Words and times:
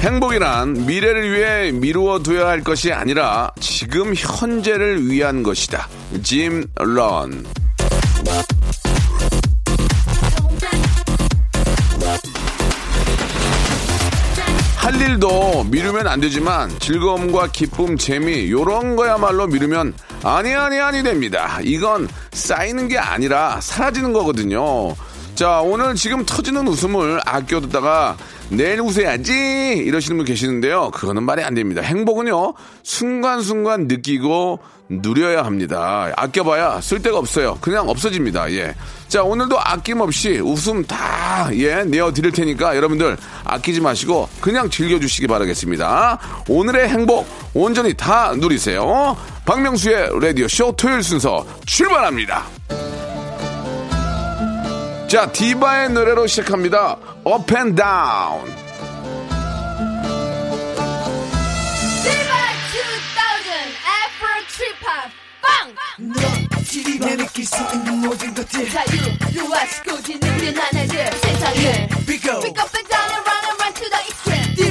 행복이란 0.00 0.86
미래를 0.86 1.30
위해 1.30 1.72
미루어둬야 1.72 2.48
할 2.48 2.62
것이 2.62 2.90
아니라 2.90 3.50
지금 3.60 4.14
현재를 4.14 5.06
위한 5.06 5.42
것이다 5.42 5.88
짐 6.22 6.64
런. 6.76 7.44
할 14.76 14.98
일도 14.98 15.64
미루면 15.64 16.06
안 16.06 16.18
되지만 16.20 16.70
즐거움과 16.78 17.48
기쁨, 17.52 17.98
재미 17.98 18.50
요런 18.50 18.96
거야말로 18.96 19.46
미루면 19.46 19.92
아니 20.24 20.54
아니 20.54 20.80
아니 20.80 21.02
됩니다. 21.02 21.58
이건 21.62 22.08
쌓이는 22.32 22.88
게 22.88 22.96
아니라 22.96 23.60
사라지는 23.60 24.14
거거든요. 24.14 24.96
자, 25.40 25.62
오늘 25.62 25.94
지금 25.94 26.26
터지는 26.26 26.68
웃음을 26.68 27.18
아껴두다가 27.24 28.18
내일 28.50 28.82
웃어야지 28.82 29.32
이러시는 29.86 30.18
분 30.18 30.26
계시는데요. 30.26 30.90
그거는 30.90 31.22
말이 31.22 31.42
안 31.42 31.54
됩니다. 31.54 31.80
행복은요. 31.80 32.52
순간순간 32.82 33.86
느끼고 33.88 34.58
누려야 34.90 35.42
합니다. 35.42 36.12
아껴봐야 36.14 36.82
쓸데가 36.82 37.16
없어요. 37.16 37.56
그냥 37.62 37.88
없어집니다. 37.88 38.52
예. 38.52 38.74
자, 39.08 39.22
오늘도 39.22 39.58
아낌없이 39.58 40.40
웃음 40.40 40.84
다, 40.84 41.48
예, 41.54 41.84
내어 41.84 42.12
드릴 42.12 42.32
테니까 42.32 42.76
여러분들 42.76 43.16
아끼지 43.44 43.80
마시고 43.80 44.28
그냥 44.42 44.68
즐겨주시기 44.68 45.26
바라겠습니다. 45.26 46.18
오늘의 46.50 46.90
행복 46.90 47.26
온전히 47.54 47.94
다 47.94 48.34
누리세요. 48.36 49.16
박명수의 49.46 50.20
라디오쇼 50.20 50.74
토요일 50.76 51.02
순서 51.02 51.46
출발합니다. 51.64 52.44
자, 55.10 55.26
디바의 55.32 55.90
노래로 55.90 56.28
시작합니다. 56.28 56.96
Up 57.26 57.52
and 57.56 57.74
Down. 57.74 58.46
Diva 62.04 62.38
2000 62.70 63.50
Afro 63.90 64.30
Trip 64.46 64.78
Hop 64.86 65.10
빵! 65.42 65.74
지리내 66.64 67.16
느낄 67.16 67.44
수 67.44 67.56
있는 67.74 67.98
모든 68.02 68.32
것들 68.32 68.70
자유로하시고 68.70 70.00
지능된 70.00 70.56
하나들 70.56 71.10
세상을 71.18 71.88
We 72.06 72.20
go 72.20 72.38
Pick 72.38 72.56
up 72.56 72.70
and 72.76 72.88
down 72.88 73.10
and 73.10 73.26
run 73.26 73.42
and 73.50 73.58
run 73.58 73.74
to 73.74 73.90
the 73.90 73.98
extreme 74.06 74.54
디 74.54 74.70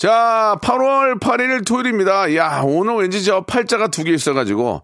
자, 0.00 0.56
8월 0.62 1.20
8일 1.20 1.66
토요일입니다. 1.66 2.34
야, 2.34 2.62
오늘 2.64 2.94
왠지 2.94 3.22
저 3.22 3.42
팔자가 3.42 3.88
두 3.88 4.02
개 4.02 4.12
있어가지고, 4.12 4.80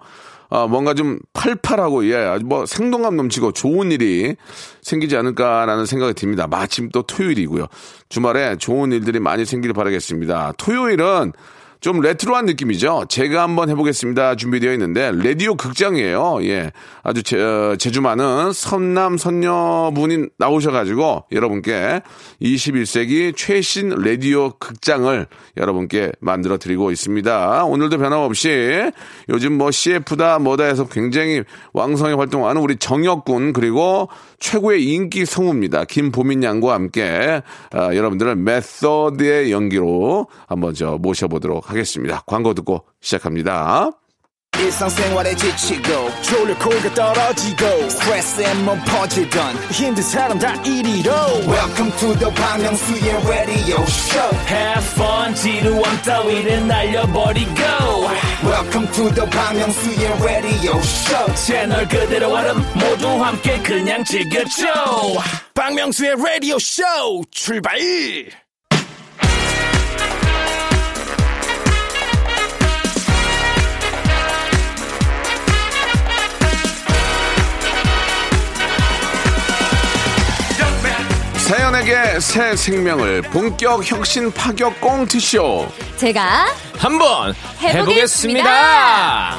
아, 0.51 0.67
뭔가 0.67 0.93
좀 0.93 1.19
팔팔하고, 1.33 2.07
예, 2.11 2.17
아주 2.17 2.45
뭐 2.45 2.67
생동감 2.67 3.17
넘치고 3.17 3.53
좋은 3.53 3.91
일이 3.93 4.37
생기지 4.83 5.17
않을까라는 5.17 5.87
생각이 5.87 6.13
듭니다. 6.13 6.47
마침 6.47 6.91
또 6.91 7.01
토요일이고요. 7.01 7.65
주말에 8.11 8.59
좋은 8.59 8.93
일들이 8.93 9.19
많이 9.19 9.47
생기길 9.47 9.73
바라겠습니다. 9.73 10.53
토요일은 10.59 11.33
좀 11.87 12.01
레트로한 12.01 12.47
느낌이죠. 12.47 13.05
제가 13.09 13.45
한번 13.45 13.71
해보겠습니다. 13.71 14.35
준비되어 14.35 14.73
있는데 14.73 15.13
라디오 15.15 15.55
극장이에요. 15.55 16.39
예, 16.43 16.73
아주 17.05 17.23
제, 17.23 17.41
어, 17.41 17.77
제주 17.79 18.01
많은 18.01 18.53
선남 18.53 19.17
선녀분이 19.17 20.31
나오셔가지고 20.37 21.27
여러분께 21.31 22.01
21세기 22.43 23.37
최신 23.37 23.91
라디오 23.91 24.51
극장을 24.59 25.29
여러분께 25.57 26.11
만들어 26.19 26.59
드리고 26.59 26.91
있습니다. 26.91 27.65
오늘도 27.67 27.99
변함없이 27.99 28.91
요즘 29.29 29.57
뭐 29.57 29.71
CF다 29.71 30.41
뭐다 30.41 30.65
해서 30.65 30.89
굉장히 30.89 31.45
왕성히 31.73 32.15
활동하는 32.15 32.63
우리 32.63 32.79
정혁군 32.79 33.53
그리고 33.53 34.09
최고의 34.41 34.85
인기 34.85 35.25
성우입니다. 35.25 35.85
김보민 35.85 36.43
양과 36.43 36.75
함께 36.75 37.43
아, 37.71 37.95
여러분들을 37.95 38.35
메서드의 38.35 39.53
연기로 39.53 40.27
한번 40.49 40.75
저 40.75 40.99
모셔보도록 41.01 41.71
하겠습니다. 41.71 41.76
광고 42.27 42.55
듣고 42.55 42.87
시작합니다. 43.01 43.91
일상생활에 44.59 45.35
지치고, 45.35 46.11
졸려 46.23 46.59
코가 46.59 46.95
떨어지고, 46.95 47.91
스트레스에 47.91 48.55
몸 48.65 48.81
퍼지던, 48.87 49.55
힘든 49.71 50.03
사람 50.03 50.39
다 50.39 50.55
이리로. 50.63 51.13
welcome 51.47 51.93
to 51.99 52.15
the 52.19 52.35
Bang 52.35 52.63
Myung-soo's 52.63 53.29
radio 53.29 53.83
show 53.83 54.37
Have 54.49 54.87
fun 54.95 55.35
지루함 55.35 56.03
따위를 56.03 56.67
날려버리고 56.67 57.53
welcome 58.45 58.91
to 58.93 59.11
the 59.15 59.29
Bang 59.31 59.59
Myung-soo's 59.61 60.23
radio 60.25 60.79
show 60.79 61.35
채널 61.35 61.87
그대로 61.87 62.33
얼음 62.33 62.57
모두 62.75 63.09
함께 63.23 63.61
그냥 63.63 64.03
즐겨줘 64.05 64.65
박명수의 65.55 66.13
radio 66.13 66.57
show 66.57 67.23
출발 67.31 67.77
사연에게 81.47 82.19
새 82.19 82.57
생명을 82.57 83.23
본격 83.23 83.89
혁신 83.89 84.33
파격 84.33 84.81
꽁트쇼. 84.81 85.69
제가 85.97 86.47
한번 86.77 87.35
해보겠습니다. 87.63 89.39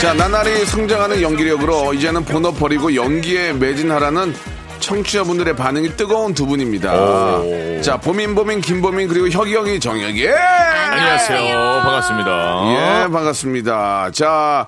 자, 0.00 0.12
나날이 0.14 0.66
성장하는 0.66 1.22
연기력으로 1.22 1.94
이제는 1.94 2.24
본업 2.24 2.58
버리고 2.58 2.92
연기에 2.96 3.52
매진하라는 3.52 4.34
청취자분들의 4.80 5.54
반응이 5.54 5.90
뜨거운 5.96 6.34
두 6.34 6.44
분입니다. 6.44 7.40
자, 7.82 7.96
보민, 7.98 8.34
보민, 8.34 8.60
김보민, 8.60 9.06
그리고 9.06 9.28
혁이, 9.28 9.54
혁이, 9.54 9.78
정혁이. 9.78 10.24
예! 10.24 10.32
안녕하세요 10.32 11.82
반갑습니다 11.84 12.64
예, 13.04 13.12
반갑습니다. 13.12 14.10
자, 14.12 14.66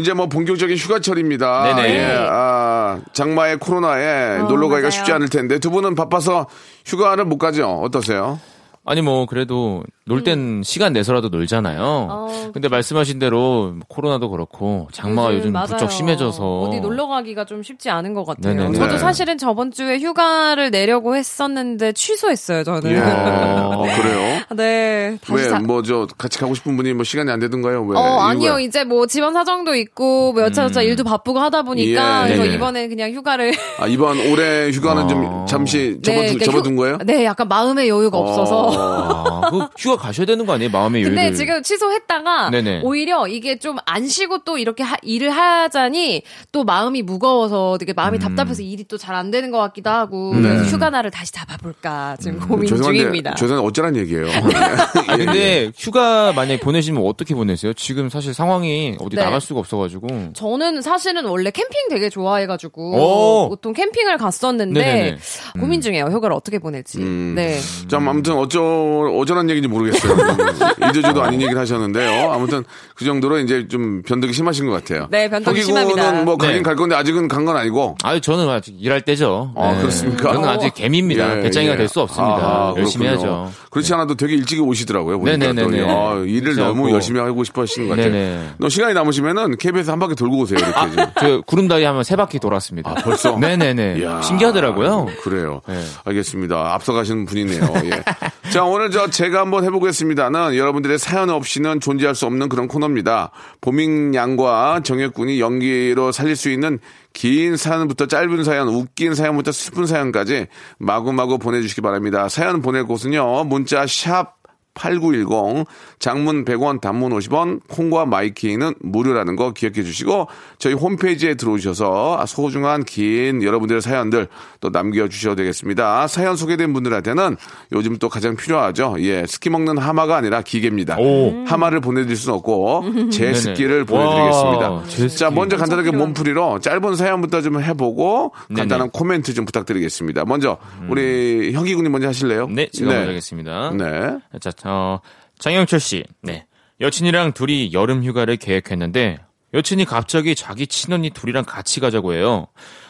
이제 0.00 0.12
뭐 0.14 0.26
본격적인 0.26 0.76
휴가철입니다. 0.76 1.74
네네. 1.74 1.94
예, 1.94 2.16
아, 2.28 2.98
장마에 3.12 3.56
코로나에 3.56 4.38
놀러 4.38 4.68
가기가 4.68 4.80
맞아요. 4.88 4.90
쉽지 4.90 5.12
않을 5.12 5.28
텐데 5.28 5.58
두 5.58 5.70
분은 5.70 5.94
바빠서 5.94 6.46
휴가를 6.86 7.24
못 7.26 7.38
가죠? 7.38 7.68
어떠세요? 7.82 8.40
아니 8.86 9.02
뭐 9.02 9.26
그래도 9.26 9.84
놀땐 10.14 10.62
시간 10.64 10.92
내서라도 10.92 11.28
놀잖아요. 11.28 11.78
음. 11.80 12.06
어, 12.10 12.50
근데 12.52 12.68
말씀하신 12.68 13.20
대로 13.20 13.74
코로나도 13.88 14.28
그렇고 14.30 14.88
장마가 14.92 15.34
요즘 15.34 15.52
맞아요. 15.52 15.66
부쩍 15.68 15.92
심해져서 15.92 16.60
어디 16.62 16.80
놀러 16.80 17.06
가기가 17.06 17.44
좀 17.44 17.62
쉽지 17.62 17.90
않은 17.90 18.12
것 18.14 18.24
같아요. 18.24 18.54
네네네. 18.54 18.76
저도 18.78 18.92
네. 18.94 18.98
사실은 18.98 19.38
저번 19.38 19.70
주에 19.70 19.98
휴가를 20.00 20.70
내려고 20.72 21.14
했었는데 21.14 21.92
취소했어요. 21.92 22.64
저는. 22.64 22.90
예. 22.90 22.98
어, 22.98 23.84
그래요? 23.96 24.40
네. 24.56 25.18
다시 25.24 25.32
왜, 25.44 25.48
자- 25.48 25.60
뭐, 25.60 25.82
저, 25.82 26.08
같이 26.18 26.38
가고 26.40 26.54
싶은 26.54 26.76
분이 26.76 26.92
뭐 26.94 27.04
시간이 27.04 27.30
안 27.30 27.38
되던가요? 27.38 27.82
왜? 27.84 27.96
어, 27.96 28.00
이유가? 28.02 28.26
아니요. 28.28 28.58
이제 28.58 28.82
뭐 28.82 29.06
집안 29.06 29.32
사정도 29.32 29.76
있고, 29.76 30.32
뭐 30.32 30.42
여차저차 30.42 30.82
일도 30.82 31.04
바쁘고 31.04 31.38
하다 31.38 31.62
보니까, 31.62 32.24
예, 32.24 32.26
그래서 32.28 32.42
네네. 32.42 32.54
이번에 32.56 32.88
그냥 32.88 33.12
휴가를. 33.12 33.52
아, 33.78 33.86
이번 33.86 34.18
올해 34.32 34.70
휴가는 34.70 35.06
좀 35.08 35.24
어. 35.24 35.44
잠시 35.48 35.98
접어두, 36.02 36.22
그러니까 36.22 36.44
접어둔 36.46 36.72
휴- 36.72 36.76
거예요? 36.78 36.98
네, 37.04 37.24
약간 37.24 37.46
마음의 37.46 37.88
여유가 37.88 38.18
없어서. 38.18 38.66
어. 38.66 39.40
그 39.50 39.66
휴가 39.78 39.99
가셔야 40.00 40.26
되는 40.26 40.44
거 40.46 40.54
아니에요? 40.54 40.70
마음의 40.70 41.02
여유를. 41.02 41.16
근데 41.16 41.36
지금 41.36 41.62
취소했다가 41.62 42.50
네네. 42.50 42.80
오히려 42.84 43.26
이게 43.28 43.58
좀 43.58 43.76
안 43.86 44.06
쉬고 44.08 44.38
또 44.44 44.58
이렇게 44.58 44.82
하- 44.82 44.96
일을 45.02 45.30
하자니 45.30 46.22
또 46.52 46.64
마음이 46.64 47.02
무거워서 47.02 47.76
되게 47.78 47.92
마음이 47.92 48.18
음. 48.18 48.20
답답해서 48.20 48.62
일이 48.62 48.84
또 48.84 48.96
잘 48.98 49.14
안 49.14 49.30
되는 49.30 49.50
것 49.50 49.58
같기도 49.58 49.90
하고 49.90 50.34
네. 50.34 50.42
그래서 50.42 50.64
휴가 50.64 50.90
날을 50.90 51.10
다시 51.10 51.32
잡아볼까 51.32 52.16
지금 52.20 52.38
고민 52.40 52.66
중입니다. 52.68 53.34
죄송한데 53.34 53.66
어쩌란 53.68 53.96
얘기예요. 53.96 54.26
아, 55.08 55.16
근데 55.16 55.72
휴가 55.76 56.32
만약에 56.32 56.60
보내시면 56.60 57.04
어떻게 57.04 57.34
보내세요? 57.34 57.72
지금 57.74 58.08
사실 58.08 58.32
상황이 58.34 58.96
어디 59.00 59.16
네. 59.16 59.22
나갈 59.24 59.40
수가 59.40 59.60
없어가지고. 59.60 60.32
저는 60.34 60.82
사실은 60.82 61.24
원래 61.26 61.50
캠핑 61.50 61.88
되게 61.90 62.08
좋아해가지고 62.08 63.44
오. 63.44 63.48
보통 63.48 63.72
캠핑을 63.72 64.16
갔었는데 64.18 64.80
네네네. 64.80 65.16
고민 65.58 65.80
중이에요. 65.80 66.04
휴가를 66.06 66.34
어떻게 66.36 66.58
보낼지. 66.58 66.98
음. 66.98 67.32
네. 67.34 67.58
자, 67.88 67.96
아무튼 67.96 68.34
어쩌 68.36 68.60
어쩌란 68.62 69.48
얘기인지 69.50 69.68
모르겠어요. 69.68 69.89
이도저도 70.90 71.22
아닌 71.22 71.40
얘기를 71.42 71.58
하셨는데요. 71.60 72.30
아무튼 72.32 72.64
그 72.94 73.04
정도로 73.04 73.38
이제 73.38 73.66
좀 73.68 74.02
변덕이 74.02 74.32
심하신 74.32 74.66
것 74.66 74.72
같아요. 74.72 75.06
네, 75.10 75.28
변덕이 75.28 75.62
심합니다. 75.62 76.12
뭐 76.22 76.36
가긴 76.36 76.56
네. 76.58 76.62
갈 76.62 76.76
건데 76.76 76.94
아직은 76.96 77.28
간 77.28 77.40
건 77.40 77.56
아니고. 77.56 77.96
아, 78.02 78.18
저는 78.20 78.48
아직 78.50 78.76
일할 78.78 79.00
때죠. 79.00 79.52
아, 79.56 79.74
그렇습니까? 79.80 80.34
저는 80.34 80.46
아직 80.48 80.74
개미입니다. 80.74 81.38
예, 81.38 81.42
배짱이가 81.42 81.72
예. 81.72 81.76
될수 81.78 82.00
없습니다. 82.02 82.34
아하, 82.36 82.74
열심히 82.76 83.06
그렇군요. 83.08 83.30
해야죠. 83.32 83.52
그렇지 83.70 83.94
않아도 83.94 84.14
되게 84.14 84.34
일찍 84.34 84.60
오시더라고요. 84.62 85.18
보니까 85.20 85.36
네네네네. 85.38 85.80
또. 85.82 85.88
아, 85.90 86.14
일을 86.18 86.40
그렇지 86.54 86.60
너무 86.60 86.82
않고. 86.84 86.90
열심히 86.92 87.18
하고 87.20 87.42
싶어 87.44 87.62
하시는 87.62 87.88
것 87.88 87.96
같아요. 87.96 88.12
네네. 88.12 88.48
너 88.58 88.68
시간이 88.68 88.92
남으시면은 88.92 89.56
KBS 89.56 89.88
한 89.90 89.98
바퀴 89.98 90.14
돌고 90.14 90.38
오세요. 90.40 90.58
이렇게 90.58 90.96
좀. 90.96 91.06
저 91.18 91.40
구름다리 91.46 91.84
하면 91.84 92.04
세 92.04 92.14
바퀴 92.16 92.38
돌았습니다. 92.38 92.90
아, 92.90 92.94
벌써? 92.94 93.38
네네네. 93.38 93.96
이야, 94.00 94.20
신기하더라고요. 94.20 95.06
그래요. 95.22 95.62
네. 95.66 95.82
알겠습니다. 96.04 96.74
앞서가시는 96.74 97.24
분이네요. 97.24 97.72
예. 97.84 97.90
자, 98.50 98.64
오늘 98.64 98.90
저 98.90 99.06
제가 99.06 99.42
한번 99.42 99.62
해보겠습니다는 99.62 100.56
여러분들의 100.56 100.98
사연 100.98 101.30
없이는 101.30 101.78
존재할 101.78 102.16
수 102.16 102.26
없는 102.26 102.48
그런 102.48 102.66
코너입니다. 102.66 103.30
보민 103.60 104.12
양과 104.12 104.80
정혁군이 104.82 105.38
연기로 105.38 106.10
살릴 106.10 106.34
수 106.34 106.50
있는 106.50 106.80
긴 107.12 107.56
사연부터 107.56 108.06
짧은 108.06 108.42
사연, 108.42 108.66
웃긴 108.66 109.14
사연부터 109.14 109.52
슬픈 109.52 109.86
사연까지 109.86 110.48
마구마구 110.78 111.38
보내주시기 111.38 111.80
바랍니다. 111.80 112.28
사연 112.28 112.60
보낼 112.60 112.84
곳은요, 112.86 113.44
문자 113.44 113.86
샵 113.86 114.39
8910 114.74 115.66
장문 115.98 116.44
100원 116.44 116.80
단문 116.80 117.12
50원 117.12 117.60
콩과 117.68 118.06
마이키는 118.06 118.74
무료라는 118.80 119.36
거 119.36 119.52
기억해 119.52 119.82
주시고 119.82 120.28
저희 120.58 120.74
홈페이지에 120.74 121.34
들어오셔서 121.34 122.24
소중한 122.26 122.84
긴 122.84 123.42
여러분들의 123.42 123.82
사연들 123.82 124.28
또 124.60 124.70
남겨 124.70 125.08
주셔도 125.08 125.36
되겠습니다. 125.36 126.06
사연 126.06 126.36
소개된 126.36 126.72
분들한테는 126.72 127.36
요즘 127.72 127.96
또 127.98 128.08
가장 128.08 128.36
필요하죠. 128.36 128.96
예, 129.00 129.24
스키 129.26 129.50
먹는 129.50 129.78
하마가 129.78 130.16
아니라 130.16 130.42
기계입니다. 130.42 130.98
오. 130.98 131.44
하마를 131.46 131.80
보내드릴 131.80 132.16
수는 132.16 132.36
없고 132.36 132.84
제. 133.10 133.34
스키를 133.40 133.80
와, 133.80 133.84
보내드리겠습니다. 133.86 134.82
제스키. 134.88 135.18
자, 135.18 135.30
먼저 135.30 135.56
간단하게 135.56 135.92
몸풀이로 135.92 136.60
짧은 136.60 136.94
사연부터 136.96 137.42
좀 137.42 137.60
해보고 137.62 138.32
간단한 138.48 138.78
네네. 138.88 138.90
코멘트 138.92 139.34
좀 139.34 139.44
부탁드리겠습니다. 139.44 140.24
먼저 140.26 140.58
우리 140.88 141.52
형기 141.52 141.74
군이 141.74 141.88
먼저 141.88 142.08
하실래요? 142.08 142.48
네, 142.48 142.68
제가 142.72 142.92
먼저 142.92 143.08
하겠습니다. 143.10 143.70
네. 143.70 144.18
자, 144.40 144.50
어, 144.64 145.00
장영철 145.38 145.80
씨. 145.80 146.04
네. 146.22 146.46
여친이랑 146.80 147.32
둘이 147.32 147.72
여름 147.72 148.02
휴가를 148.04 148.36
계획했는데 148.36 149.18
여친이 149.52 149.84
갑자기 149.84 150.34
자기 150.34 150.66
친언니 150.66 151.10
둘이랑 151.10 151.44
같이 151.44 151.80
가자고 151.80 152.14
해요. 152.14 152.46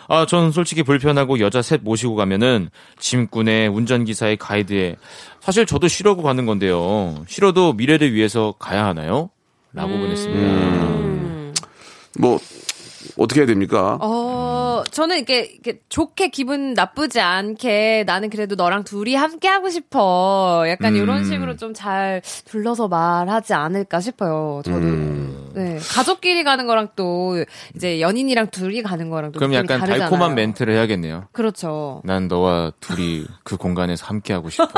아, 0.08 0.26
전 0.26 0.50
솔직히 0.52 0.82
불편하고 0.82 1.38
여자 1.40 1.62
셋 1.62 1.82
모시고 1.82 2.16
가면은 2.16 2.68
짐꾼에 2.98 3.68
운전기사에 3.68 4.36
가이드에 4.36 4.96
사실 5.40 5.66
저도 5.66 5.88
쉬려고 5.88 6.22
가는 6.22 6.46
건데요. 6.46 7.24
싫어도 7.28 7.72
미래를 7.72 8.12
위해서 8.12 8.54
가야 8.58 8.84
하나요? 8.86 9.30
라고 9.72 9.96
보냈습니다. 9.96 11.52
뭐 12.18 12.38
어떻게 13.20 13.40
해야 13.42 13.46
됩니까? 13.46 13.98
어, 14.00 14.82
저는 14.90 15.16
이렇게, 15.18 15.40
이렇게 15.42 15.80
좋게 15.90 16.28
기분 16.28 16.72
나쁘지 16.72 17.20
않게 17.20 18.04
나는 18.06 18.30
그래도 18.30 18.54
너랑 18.54 18.84
둘이 18.84 19.14
함께 19.14 19.46
하고 19.46 19.68
싶어. 19.68 20.64
약간 20.68 20.94
음. 20.96 21.02
이런 21.02 21.24
식으로 21.24 21.56
좀 21.56 21.70
잘 21.74 22.20
둘러서 22.46 22.88
말하지 22.88 23.54
않을까 23.54 24.00
싶어요. 24.00 24.60
저도. 24.64 24.76
음. 24.76 25.50
네. 25.54 25.78
가족끼리 25.94 26.44
가는 26.44 26.66
거랑 26.66 26.88
또 26.96 27.44
이제 27.74 28.00
연인이랑 28.00 28.48
둘이 28.50 28.82
가는 28.82 29.08
거랑 29.08 29.32
또 29.32 29.38
그럼 29.38 29.54
약간 29.54 29.78
다르잖아요. 29.80 30.00
달콤한 30.00 30.34
멘트를 30.34 30.74
해야겠네요. 30.74 31.24
그렇죠. 31.32 32.02
난 32.04 32.28
너와 32.28 32.72
둘이 32.80 33.24
그 33.44 33.56
공간에서 33.56 34.06
함께 34.06 34.32
하고 34.32 34.50
싶어. 34.50 34.68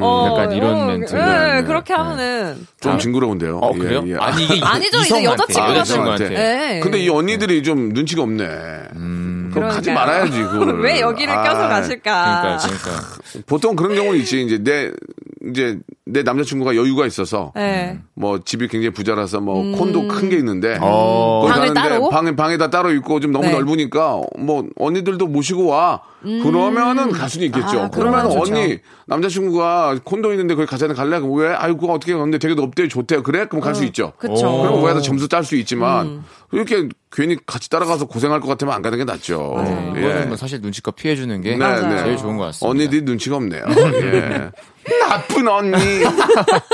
어, 0.00 0.28
약간 0.30 0.52
이런 0.52 0.80
어, 0.80 0.86
멘트를. 0.86 1.24
네, 1.24 1.54
네. 1.54 1.62
그렇게 1.64 1.92
네. 1.94 1.98
하면은. 1.98 2.66
좀 2.80 2.98
징그러운데요. 2.98 3.58
어, 3.58 3.72
예, 3.74 3.78
그래요? 3.78 4.04
예. 4.06 4.16
아니, 4.16 4.44
이게 4.44 4.64
아니죠, 4.64 4.98
이제 4.98 5.24
여자친구가 5.24 5.76
여자친구한테. 5.76 6.28
네. 6.28 6.80
근데 6.80 6.98
이 6.98 7.08
언니들 7.08 7.45
이 7.54 7.62
좀 7.62 7.88
눈치가 7.90 8.22
없네. 8.22 8.44
그럼 9.52 9.68
가지. 9.70 9.90
말아야지 9.92 10.42
그걸. 10.42 10.80
왜 10.84 11.00
여기를 11.00 11.32
아, 11.32 11.42
껴서 11.42 11.68
가실까? 11.68 12.40
그러니까, 12.42 12.66
그러니까. 12.66 13.42
보통 13.46 13.74
그런 13.76 13.94
경우는 13.94 14.20
있지. 14.20 14.42
이제 14.42 14.58
내 14.58 14.90
이제 15.50 15.78
내 16.04 16.22
남자친구가 16.22 16.76
여유가 16.76 17.06
있어서 17.06 17.52
네. 17.54 17.98
뭐 18.14 18.38
집이 18.44 18.68
굉장히 18.68 18.90
부자라서 18.92 19.40
뭐 19.40 19.76
콘도 19.76 20.08
큰 20.08 20.28
게 20.28 20.36
있는데 20.38 20.78
어. 20.80 21.46
가는데 21.48 21.74
따로? 21.74 22.08
방에 22.08 22.34
방에다 22.34 22.70
따로 22.70 22.92
있고 22.92 23.20
좀 23.20 23.32
너무 23.32 23.46
네. 23.46 23.52
넓으니까 23.52 24.20
뭐 24.38 24.64
언니들도 24.76 25.26
모시고 25.26 25.66
와 25.66 26.00
그러면은 26.22 27.12
갈 27.12 27.28
수는 27.28 27.46
있겠죠. 27.46 27.82
아, 27.82 27.88
그러면 27.90 28.28
그러면. 28.28 28.38
언니 28.38 28.78
남자친구가 29.06 30.00
콘도 30.04 30.32
있는데 30.32 30.54
거기 30.54 30.66
가자는 30.66 30.94
갈래? 30.96 31.20
그럼 31.20 31.34
왜? 31.36 31.48
아이고 31.54 31.92
어떻게 31.92 32.12
가는데 32.14 32.38
되게 32.38 32.54
넓대 32.54 32.88
좋대요. 32.88 33.22
그래? 33.22 33.46
그럼 33.46 33.60
갈수 33.62 33.84
있죠. 33.84 34.12
그쵸. 34.16 34.32
오. 34.48 34.62
그럼 34.62 34.80
거기다 34.80 35.00
점수 35.00 35.28
딸 35.28 35.44
수 35.44 35.54
있지만 35.56 36.24
이렇게 36.52 36.88
괜히 37.12 37.36
같이 37.46 37.70
따라가서 37.70 38.06
고생할 38.06 38.40
것 38.40 38.48
같으면 38.48 38.74
안 38.74 38.82
가는 38.82 38.98
게 38.98 39.04
낫죠. 39.04 39.54
예. 39.94 40.00
이거는 40.00 40.28
뭐 40.28 40.36
사실 40.36 40.60
눈치껏 40.60 40.96
피해주는 40.96 41.40
게 41.42 41.56
네, 41.56 41.80
네. 41.82 42.02
제일 42.02 42.16
좋은 42.16 42.36
것 42.36 42.44
같습니다. 42.46 42.68
언니들이 42.70 43.02
눈치가 43.02 43.36
없네요. 43.36 43.62
예. 44.02 44.50
나쁜 45.08 45.48
언니. 45.48 45.76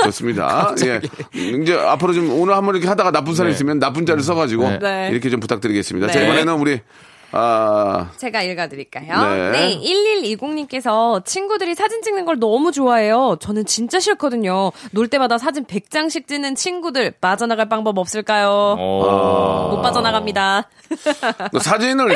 좋습니다. 0.03 0.73
예. 0.85 1.01
이제 1.33 1.73
앞으로 1.73 2.13
좀 2.13 2.31
오늘 2.39 2.55
한번 2.55 2.75
이렇게 2.75 2.87
하다가 2.87 3.11
나쁜 3.11 3.33
사람 3.35 3.49
네. 3.49 3.55
있으면 3.55 3.79
나쁜 3.79 4.05
자를 4.05 4.21
써가지고 4.21 4.69
네. 4.69 4.79
네. 4.79 5.09
이렇게 5.11 5.29
좀 5.29 5.39
부탁드리겠습니다. 5.39 6.07
자, 6.07 6.19
네. 6.19 6.25
이번에는 6.25 6.53
우리, 6.53 6.81
아, 7.35 8.11
제가 8.17 8.41
읽어드릴까요? 8.43 9.51
네. 9.51 9.51
네. 9.51 9.79
1120님께서 9.81 11.23
친구들이 11.25 11.73
사진 11.75 12.01
찍는 12.01 12.25
걸 12.25 12.39
너무 12.39 12.71
좋아해요. 12.71 13.37
저는 13.39 13.65
진짜 13.65 13.99
싫거든요. 13.99 14.71
놀 14.91 15.07
때마다 15.07 15.37
사진 15.37 15.65
100장씩 15.65 16.27
찍는 16.27 16.55
친구들 16.55 17.11
빠져나갈 17.19 17.67
방법 17.69 17.97
없을까요? 17.97 18.75
어. 18.77 19.69
못 19.71 19.81
빠져나갑니다. 19.81 20.69
그 21.51 21.59
사진을, 21.59 22.15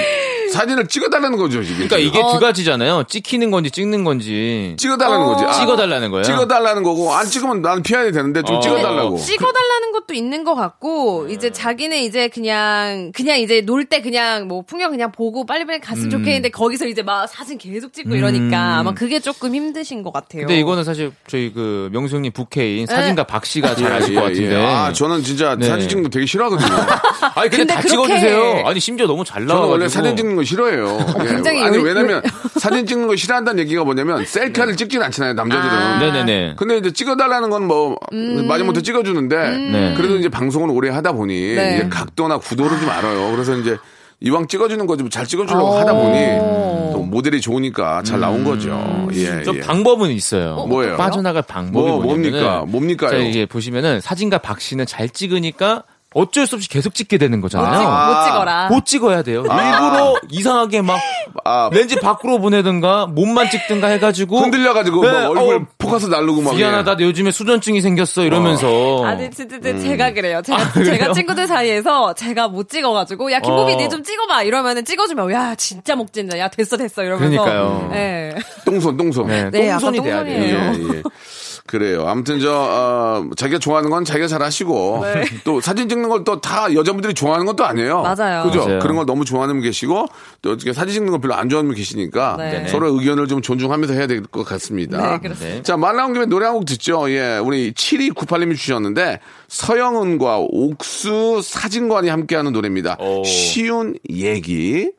사진을 0.53 0.87
찍어달라는 0.87 1.37
거죠, 1.37 1.63
지금. 1.63 1.87
그러니까 1.87 1.97
이게 1.97 2.19
어. 2.21 2.33
두 2.33 2.39
가지잖아요. 2.39 3.05
찍히는 3.07 3.49
건지 3.51 3.71
찍는 3.71 4.03
건지. 4.03 4.75
찍어달라는 4.77 5.25
거지. 5.25 5.45
아, 5.45 5.51
찍어달라는 5.53 6.11
거예요. 6.11 6.23
찍어달라는 6.23 6.83
거고, 6.83 7.11
안 7.13 7.25
찍으면 7.25 7.61
난 7.63 7.81
피해야 7.81 8.11
되는데 8.11 8.43
좀 8.43 8.57
어. 8.57 8.59
찍어달라고. 8.59 9.17
찍어달라는 9.17 9.91
것도 9.93 10.13
있는 10.13 10.43
것 10.43 10.53
같고 10.55 11.27
이제 11.29 11.51
자기는 11.51 11.97
이제 11.97 12.27
그냥 12.27 13.11
그냥 13.15 13.39
이제 13.39 13.61
놀 13.61 13.87
때 13.87 14.01
그냥 14.01 14.47
뭐 14.49 14.63
풍경 14.63 14.91
그냥 14.91 15.06
보고 15.11 15.45
빨리빨리 15.45 15.79
갔으면 15.79 16.09
좋겠는데 16.09 16.49
거기서 16.49 16.87
이제 16.87 17.01
막 17.03 17.27
사진 17.27 17.57
계속 17.57 17.93
찍고 17.93 18.15
이러니까 18.15 18.77
아마 18.79 18.93
그게 18.93 19.19
조금 19.19 19.53
힘드신 19.53 20.01
것 20.03 20.11
같아요. 20.11 20.41
근데 20.41 20.59
이거는 20.59 20.83
사실 20.83 21.11
저희 21.27 21.51
그 21.53 21.89
명수 21.91 22.15
형님 22.15 22.31
부캐인 22.31 22.85
네. 22.85 22.95
사진가 22.95 23.25
박 23.25 23.45
씨가 23.45 23.75
잘 23.75 23.91
아실 23.93 24.15
것 24.15 24.21
같은데. 24.23 24.55
아, 24.65 24.91
저는 24.93 25.21
진짜 25.23 25.55
네. 25.55 25.67
사진 25.67 25.87
찍는 25.89 26.03
거 26.03 26.09
되게 26.09 26.25
싫어하거든요. 26.25 26.67
아니 27.35 27.49
근데, 27.49 27.57
근데 27.57 27.73
다 27.73 27.81
그렇게- 27.81 27.89
찍어주세요. 27.89 28.63
아니 28.65 28.79
심지어 28.79 29.05
너무 29.07 29.23
잘 29.23 29.41
저는 29.41 29.47
나와가지고. 29.47 29.71
원래 29.73 29.87
사진 29.89 30.15
찍는 30.17 30.35
거 30.35 30.43
싫어해요. 30.43 30.97
예. 31.21 31.27
굉장히 31.27 31.63
아니 31.63 31.77
요- 31.77 31.81
왜냐면 31.81 32.21
사진 32.59 32.85
찍는 32.87 33.07
거 33.07 33.15
싫어한다는 33.15 33.59
얘기가 33.63 33.83
뭐냐면 33.83 34.25
셀카를 34.25 34.75
찍진 34.75 35.01
않잖아요 35.03 35.33
남자들은. 35.33 35.73
아. 35.73 35.99
네네네. 35.99 36.53
근데 36.57 36.77
이제 36.77 36.91
찍어달라는 36.91 37.49
건 37.51 37.67
뭐 37.67 37.97
마지못해 38.47 38.81
찍어주는데 38.81 39.35
네. 39.71 39.93
그래도 39.97 40.15
이제 40.15 40.29
방송을 40.29 40.69
오래 40.69 40.89
하다 40.89 41.11
보니 41.11 41.33
네. 41.55 41.75
이제 41.75 41.89
각도나 41.89 42.37
구도를 42.37 42.79
좀 42.79 42.89
알아요. 42.89 43.31
그래서 43.31 43.57
이제 43.57 43.77
이왕 44.19 44.47
찍어주는 44.47 44.85
거좀잘 44.87 45.27
찍어주려고 45.27 45.77
하다 45.77 45.93
보니 45.93 46.91
또 46.91 47.03
모델이 47.03 47.39
좋으니까 47.39 48.01
잘 48.01 48.19
나온 48.19 48.43
거죠. 48.43 49.07
예, 49.13 49.43
좀 49.43 49.57
예. 49.57 49.59
방법은 49.61 50.09
있어요. 50.11 50.65
뭐예요? 50.67 50.97
빠져나갈 50.97 51.43
방법이 51.43 51.87
뭐, 51.87 52.01
뭐냐면은 52.01 52.31
뭡니까? 52.31 52.65
뭡니까요? 52.67 53.11
자, 53.11 53.17
이게 53.17 53.45
보시면은 53.45 54.01
사진가 54.01 54.39
박 54.39 54.59
씨는 54.59 54.87
잘 54.87 55.07
찍으니까 55.09 55.83
어쩔 56.17 56.47
수 56.47 56.55
없이 56.55 56.67
계속 56.69 56.93
찍게 56.95 57.17
되는 57.17 57.41
거잖아요. 57.41 57.79
못 58.13 58.25
찍 58.25 58.33
어라. 58.35 58.67
못 58.69 58.85
찍어야 58.85 59.21
돼요. 59.21 59.43
일부러 59.43 60.15
이상하게 60.29 60.81
막 60.81 60.99
아, 61.45 61.69
렌즈 61.71 61.99
밖으로 61.99 62.39
보내든가 62.39 63.05
몸만 63.07 63.49
찍든가 63.49 63.87
해가지고 63.87 64.39
흔들려가지고 64.39 65.01
네, 65.05 65.11
막 65.11 65.29
얼굴 65.29 65.55
어, 65.55 65.65
포커스 65.77 66.07
날르고 66.07 66.41
막. 66.41 66.55
미안하다. 66.55 66.95
나 66.97 67.03
요즘에 67.03 67.31
수전증이 67.31 67.81
생겼어 67.81 68.23
이러면서 68.23 69.05
아, 69.05 69.15
네, 69.15 69.29
진짜, 69.29 69.59
진짜 69.61 69.79
제가 69.79 70.13
그래요. 70.13 70.41
제가, 70.41 70.61
아, 70.61 70.71
그래요? 70.71 70.85
제가 70.97 71.13
친구들 71.13 71.47
사이에서 71.47 72.13
제가 72.15 72.47
못 72.47 72.69
찍어가지고, 72.69 73.31
야, 73.31 73.39
김보비, 73.39 73.73
어. 73.73 73.77
니좀 73.77 74.03
찍어봐. 74.03 74.43
이러면은 74.43 74.83
찍어주면, 74.85 75.31
야, 75.31 75.55
진짜 75.55 75.95
못 75.95 76.11
찍는다. 76.11 76.39
야, 76.39 76.47
됐어, 76.49 76.77
됐어. 76.77 77.03
이러면서. 77.03 77.43
그러니까요. 77.43 77.91
예. 77.93 78.35
똥손, 78.65 78.97
똥손. 78.97 79.27
네, 79.27 79.49
네, 79.51 79.69
똥손이 79.71 80.01
돼야 80.01 80.23
돼요. 80.23 80.37
예, 80.43 80.97
예. 80.97 81.03
그래요. 81.67 82.05
아무튼 82.07 82.39
저 82.39 82.51
어, 82.51 83.29
자기가 83.35 83.59
좋아하는 83.59 83.89
건 83.89 84.03
자기가 84.05 84.27
잘 84.27 84.41
하시고 84.41 85.03
또 85.43 85.61
사진 85.61 85.87
찍는 85.89 86.09
걸 86.09 86.23
또 86.23 86.41
다 86.41 86.73
여자분들이 86.73 87.13
좋아하는 87.13 87.45
것도 87.45 87.65
아니에요. 87.65 88.01
맞아요. 88.01 88.43
그죠? 88.43 88.65
맞아요. 88.65 88.79
그런 88.79 88.95
걸 88.95 89.05
너무 89.05 89.25
좋아하는 89.25 89.55
분 89.55 89.63
계시고 89.63 90.07
또 90.41 90.51
어떻게 90.51 90.73
사진 90.73 90.93
찍는 90.93 91.11
거 91.11 91.19
별로 91.19 91.35
안 91.35 91.49
좋아하는 91.49 91.67
분 91.69 91.75
계시니까 91.75 92.35
네. 92.37 92.67
서로 92.67 92.87
의견을 92.99 93.27
좀 93.27 93.41
존중하면서 93.41 93.93
해야 93.93 94.07
될 94.07 94.23
것 94.27 94.43
같습니다. 94.45 95.11
네, 95.11 95.19
그렇습니다. 95.19 95.61
자, 95.63 95.77
말 95.77 95.95
나온 95.95 96.13
김에 96.13 96.25
노래 96.25 96.45
한 96.45 96.55
곡 96.55 96.65
듣죠. 96.65 97.09
예. 97.11 97.37
우리 97.37 97.71
7298님이 97.73 98.55
주셨는데 98.55 99.19
서영은과 99.47 100.39
옥수 100.49 101.41
사진관이 101.43 102.09
함께하는 102.09 102.53
노래입니다. 102.53 102.97
오. 102.99 103.23
쉬운 103.23 103.95
얘기. 104.09 104.89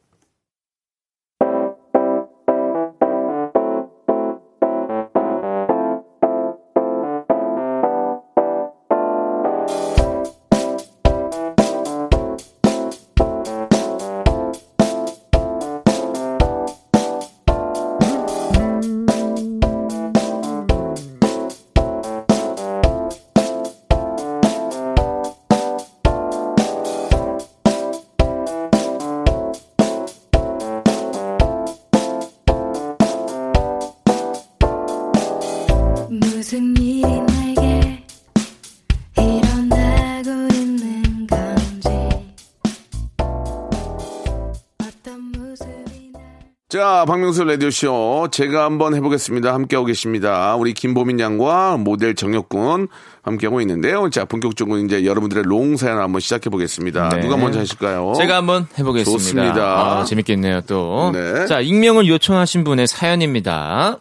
자, 46.99 47.05
박명수 47.05 47.45
라디오쇼. 47.45 48.26
제가 48.33 48.64
한번 48.64 48.93
해보겠습니다. 48.97 49.55
함께하고 49.55 49.87
계십니다. 49.87 50.57
우리 50.57 50.75
김보민 50.75 51.21
양과 51.21 51.76
모델 51.76 52.17
정혁군 52.17 52.88
함께하고 53.23 53.61
있는데요. 53.61 54.11
자, 54.11 54.25
본격적으로 54.25 54.78
이제 54.78 55.05
여러분들의 55.05 55.45
롱 55.45 55.76
사연 55.76 55.99
한번 56.00 56.21
시작해보겠습니다. 56.21 57.11
네. 57.11 57.21
누가 57.21 57.37
먼저 57.37 57.61
하실까요? 57.61 58.14
제가 58.17 58.38
한번 58.38 58.67
해보겠습니다. 58.76 59.12
좋습니다. 59.12 60.00
아, 60.00 60.05
재밌겠네요, 60.07 60.62
또. 60.62 61.12
네. 61.14 61.47
자, 61.47 61.61
익명을 61.61 62.09
요청하신 62.09 62.64
분의 62.64 62.88
사연입니다. 62.88 64.00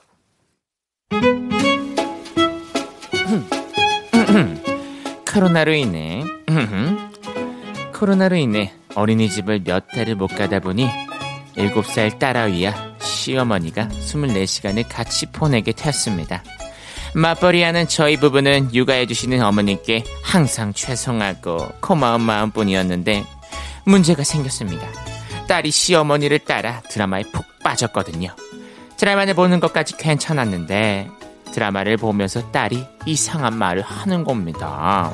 코로나로 5.31 5.71
인해, 5.71 6.23
코로나로 7.93 8.37
인해 8.37 8.73
어린이집을 8.95 9.61
몇 9.65 9.85
달을 9.87 10.15
못 10.15 10.35
가다 10.35 10.61
보니 10.61 10.87
7살 11.55 12.17
딸아이와 12.17 12.86
시어머니가 13.27 13.89
24시간을 13.89 14.85
같이 14.87 15.25
보내게 15.25 15.73
되었습니다. 15.73 16.43
맞벌이하는 17.13 17.87
저희 17.89 18.15
부부는 18.15 18.73
육아해주시는 18.73 19.41
어머니께 19.41 20.05
항상 20.23 20.71
죄송하고 20.73 21.67
고마운 21.81 22.21
마음뿐이었는데 22.21 23.25
문제가 23.85 24.23
생겼습니다. 24.23 24.87
딸이 25.47 25.71
시어머니를 25.71 26.39
따라 26.39 26.81
드라마에 26.89 27.23
푹 27.23 27.43
빠졌거든요. 27.63 28.29
드라마를 28.95 29.33
보는 29.33 29.59
것까지 29.59 29.97
괜찮았는데 29.97 31.09
드라마를 31.51 31.97
보면서 31.97 32.49
딸이 32.51 32.85
이상한 33.05 33.57
말을 33.57 33.81
하는 33.81 34.23
겁니다. 34.23 35.13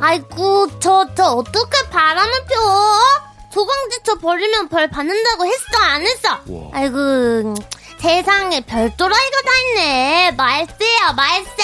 아이고, 0.00 0.68
저, 0.78 1.06
저 1.14 1.24
어떻게 1.24 1.88
바람을 1.90 2.32
펴? 2.46 3.25
조강지 3.56 4.00
저 4.04 4.16
버리면 4.16 4.68
벌 4.68 4.86
받는다고 4.86 5.46
했어, 5.46 5.78
안 5.80 6.02
했어? 6.02 6.28
아이고, 6.74 6.98
음, 6.98 7.54
세상에 7.98 8.60
별도라이가 8.60 9.36
다 9.46 9.50
있네. 9.70 10.30
말세야, 10.32 11.12
말세. 11.16 11.62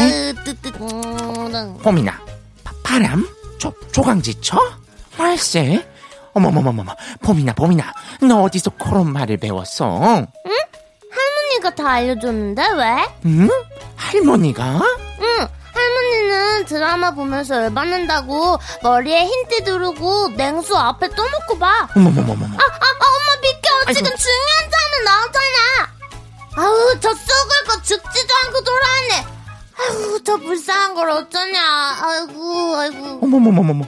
으, 0.00 0.34
뜨, 0.44 0.60
뜨, 0.60 0.68
음, 0.80 1.78
봄이나 1.84 2.20
바, 2.64 2.72
바람? 2.82 3.28
조, 3.58 3.72
조강지쳐? 3.92 4.58
말세? 5.18 5.86
어머머머머머 6.32 6.96
봄이나 7.22 7.52
봄이나 7.52 7.92
너 8.22 8.42
어디서 8.42 8.70
그런 8.70 9.12
말을 9.12 9.36
배웠어? 9.36 9.86
할머니가 10.00 11.74
다 11.76 11.90
알려줬는데, 11.90 12.62
왜? 12.72 13.08
응? 13.26 13.48
할머니가? 13.94 14.80
응, 16.60 16.64
할머니는 16.64 16.64
드라마 16.66 17.10
보면서 17.12 17.64
열받는다고 17.64 18.58
머리에 18.82 19.24
흰띠 19.24 19.64
두르고 19.64 20.28
냉수 20.36 20.76
앞에 20.76 21.08
떠놓고 21.10 21.58
봐. 21.58 21.88
어머머머머 21.96 22.44
아, 22.46 22.48
아, 22.48 22.54
아, 22.54 23.06
엄마 23.06 23.40
비켜. 23.40 23.92
지금 23.92 24.06
아이고. 24.06 24.16
중요한 24.16 24.70
장면 24.70 25.04
나오잖아. 25.04 25.90
아우, 26.56 27.00
저 27.00 27.08
썩을 27.14 27.64
거 27.66 27.82
죽지도 27.82 28.34
않고 28.44 28.60
돌아왔네. 28.64 29.26
아우, 29.78 30.22
저 30.24 30.36
불쌍한 30.36 30.94
걸 30.94 31.10
어쩌냐. 31.10 31.96
아이고, 32.02 32.76
아이고. 32.76 33.18
어머머머머머 33.22 33.86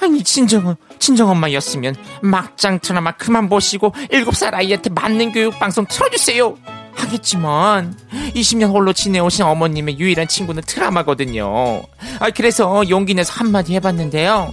아니 0.00 0.22
친정 0.22 0.76
친정 0.98 1.30
엄마였으면 1.30 1.94
막장 2.20 2.78
드라마 2.80 3.12
그만 3.12 3.48
보시고 3.48 3.94
일곱 4.10 4.36
살 4.36 4.54
아이한테 4.54 4.90
맞는 4.90 5.32
교육 5.32 5.58
방송 5.58 5.86
틀어주세요 5.86 6.56
하겠지만 6.94 7.96
20년 8.34 8.70
홀로 8.70 8.92
지내오신 8.92 9.44
어머님의 9.44 9.98
유일한 9.98 10.28
친구는 10.28 10.62
드라마거든요. 10.66 11.82
아 12.20 12.30
그래서 12.30 12.88
용기 12.88 13.14
내서 13.14 13.32
한마디 13.34 13.74
해봤는데요. 13.74 14.52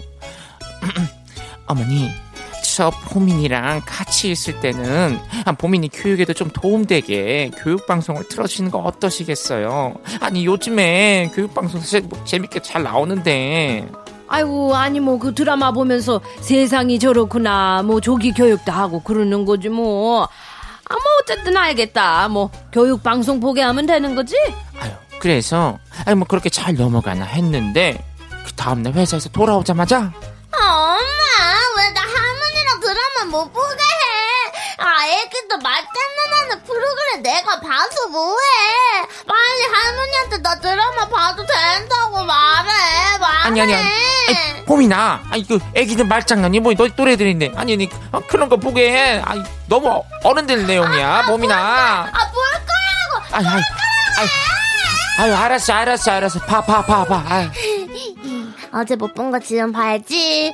어머니 1.67 2.09
저 2.75 2.89
보민이랑 2.89 3.81
같이 3.85 4.31
있을 4.31 4.59
때는 4.61 5.19
아, 5.45 5.51
보민이 5.51 5.89
교육에도 5.89 6.33
좀 6.33 6.49
도움되게 6.49 7.51
교육 7.57 7.85
방송을 7.85 8.27
틀어주시는 8.29 8.71
거 8.71 8.79
어떠시겠어요? 8.79 9.95
아니 10.21 10.45
요즘에 10.45 11.31
교육 11.33 11.53
방송 11.53 11.79
사실 11.81 12.01
뭐 12.01 12.23
재밌게 12.23 12.61
잘 12.61 12.83
나오는데 12.83 13.87
아이고 14.27 14.73
아니 14.75 15.01
뭐 15.01 15.17
그 15.19 15.33
드라마 15.35 15.71
보면서 15.73 16.21
세상이 16.39 16.97
저렇구나 16.99 17.83
뭐 17.83 17.99
조기 17.99 18.31
교육도 18.31 18.71
하고 18.71 19.01
그러는 19.01 19.45
거지 19.45 19.67
뭐. 19.69 20.27
아 20.91 20.93
뭐 20.93 21.01
어쨌든 21.21 21.55
알겠다. 21.55 22.27
뭐 22.27 22.49
교육 22.71 23.01
방송 23.03 23.39
보게 23.39 23.61
하면 23.61 23.85
되는 23.85 24.13
거지? 24.15 24.35
아유, 24.79 24.91
그래서, 25.19 25.77
아니, 26.05 26.15
뭐, 26.15 26.27
그렇게 26.27 26.49
잘 26.49 26.73
넘어가나 26.75 27.25
했는데, 27.25 28.03
그 28.45 28.51
다음 28.53 28.81
날 28.83 28.93
회사에서 28.93 29.29
돌아오자마자, 29.29 29.97
아, 30.51 30.57
엄마, 30.57 30.97
왜 31.77 31.93
나 31.93 32.01
할머니랑 32.01 32.79
드라마 32.81 33.25
못 33.31 33.53
보게 33.53 33.83
해? 33.83 34.00
아, 34.83 35.05
애기도 35.07 35.57
말장난하는 35.59 36.63
프로그램 36.65 37.21
내가 37.21 37.59
봐서 37.59 38.07
뭐해? 38.09 38.37
빨리 39.27 39.63
할머니한테 39.73 40.37
나 40.39 40.59
드라마 40.59 41.07
봐도 41.07 41.45
된다고 41.45 42.23
말해. 42.23 43.17
말해. 43.19 43.37
아니, 43.43 43.61
아니, 43.61 43.73
아니, 43.75 43.83
아니, 44.27 44.65
봄이나, 44.65 45.21
아니, 45.29 45.47
그, 45.47 45.59
애기들 45.75 46.05
말장난이 46.05 46.59
뭐, 46.61 46.73
너 46.73 46.87
또래들인데, 46.87 47.51
아니, 47.55 47.73
아니, 47.73 47.89
어, 48.11 48.19
그런 48.27 48.49
거 48.49 48.57
보게 48.57 48.91
해. 48.91 49.21
아니, 49.23 49.43
너무 49.67 50.03
어른들 50.23 50.65
내용이야, 50.65 51.25
봄이나. 51.27 51.55
아, 52.11 52.31
볼 52.31 52.43
거라고. 52.51 53.35
아니, 53.35 53.47
아니, 53.47 53.63
아니, 54.17 54.29
아유, 55.19 55.35
알았어, 55.35 55.73
알았어, 55.73 56.11
알았어. 56.11 56.39
봐, 56.39 56.61
봐, 56.61 56.83
봐, 56.83 57.03
봐. 57.05 57.23
어제 58.73 58.95
못 58.95 59.13
본 59.13 59.31
거 59.31 59.37
지금 59.39 59.73
봐야지. 59.73 60.53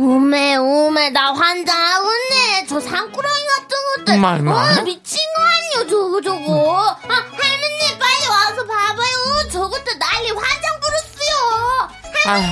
오메, 0.00 0.56
오메, 0.56 1.10
나 1.10 1.34
환장하겠네. 1.34 2.66
저 2.70 2.80
산꾸러기 2.80 3.46
같은 3.46 3.76
것들. 3.96 4.18
말, 4.18 4.40
말. 4.40 4.78
어, 4.78 4.82
미친 4.82 5.18
거 5.36 5.42
아니야, 5.42 5.90
저거, 5.90 6.20
저거. 6.22 6.88
아, 6.88 7.12
할머니, 7.12 7.98
빨리 7.98 8.26
와서 8.30 8.66
봐봐요. 8.66 9.48
저것도 9.52 9.98
난리 9.98 10.30
환장 10.30 10.80
부르스요. 10.80 11.88
아유. 12.28 12.44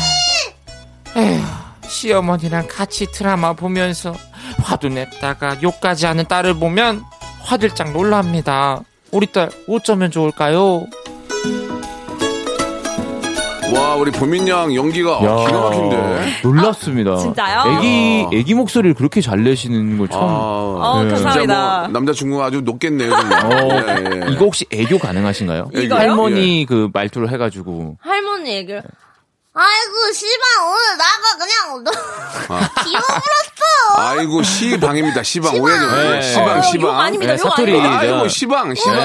에휴, 1.16 1.42
시어머니랑 1.88 2.68
같이 2.68 3.06
드라마 3.10 3.54
보면서 3.54 4.14
화도 4.62 4.90
냈다가 4.90 5.62
욕까지 5.62 6.04
하는 6.04 6.28
딸을 6.28 6.58
보면 6.58 7.02
화들짝 7.40 7.92
놀랍니다. 7.92 8.80
우리 9.10 9.26
딸 9.32 9.50
어쩌면 9.66 10.10
좋을까요? 10.10 10.84
와, 13.74 13.94
우리 13.96 14.10
보민 14.10 14.48
양 14.48 14.74
연기가 14.74 15.16
아, 15.16 15.46
기가 15.46 15.60
막힌데. 15.60 16.40
놀랐습니다. 16.42 17.16
진짜요? 17.16 17.76
애기 17.78 18.26
애기 18.32 18.54
목소리를 18.54 18.94
그렇게 18.94 19.20
잘 19.20 19.42
내시는 19.44 19.98
걸 19.98 20.08
처음. 20.08 20.22
어 20.24 21.02
네. 21.04 21.10
감사합니다. 21.10 21.78
뭐 21.80 21.88
남자친구가 21.88 22.46
아주 22.46 22.60
높겠네요. 22.62 23.12
어, 23.12 23.18
예, 23.72 24.26
예. 24.26 24.32
이거 24.32 24.44
혹시 24.46 24.64
애교 24.72 24.98
가능하신가요? 24.98 25.70
애교. 25.74 25.94
할머니 25.94 26.64
그 26.68 26.88
말투를 26.92 27.30
해가지고 27.30 27.96
할머니 28.00 28.54
얘기를 28.54 28.82
아이고, 29.60 30.12
시방, 30.12 30.68
오늘 30.68 30.98
나가 30.98 31.36
그냥, 31.36 31.82
너. 31.82 31.90
기어 32.84 33.00
불었어. 33.00 34.08
아이고 34.08 34.40
시방입니다. 34.44 35.24
시방. 35.24 35.52
네. 35.52 36.22
시방 36.22 36.58
어, 36.58 36.62
시방. 36.62 36.80
욕 36.88 36.94
아닙니다. 36.94 37.34
네, 37.34 37.40
욕 37.40 37.48
사투리. 37.48 37.80
아이고 37.80 38.28
시방 38.28 38.72
시방. 38.76 39.04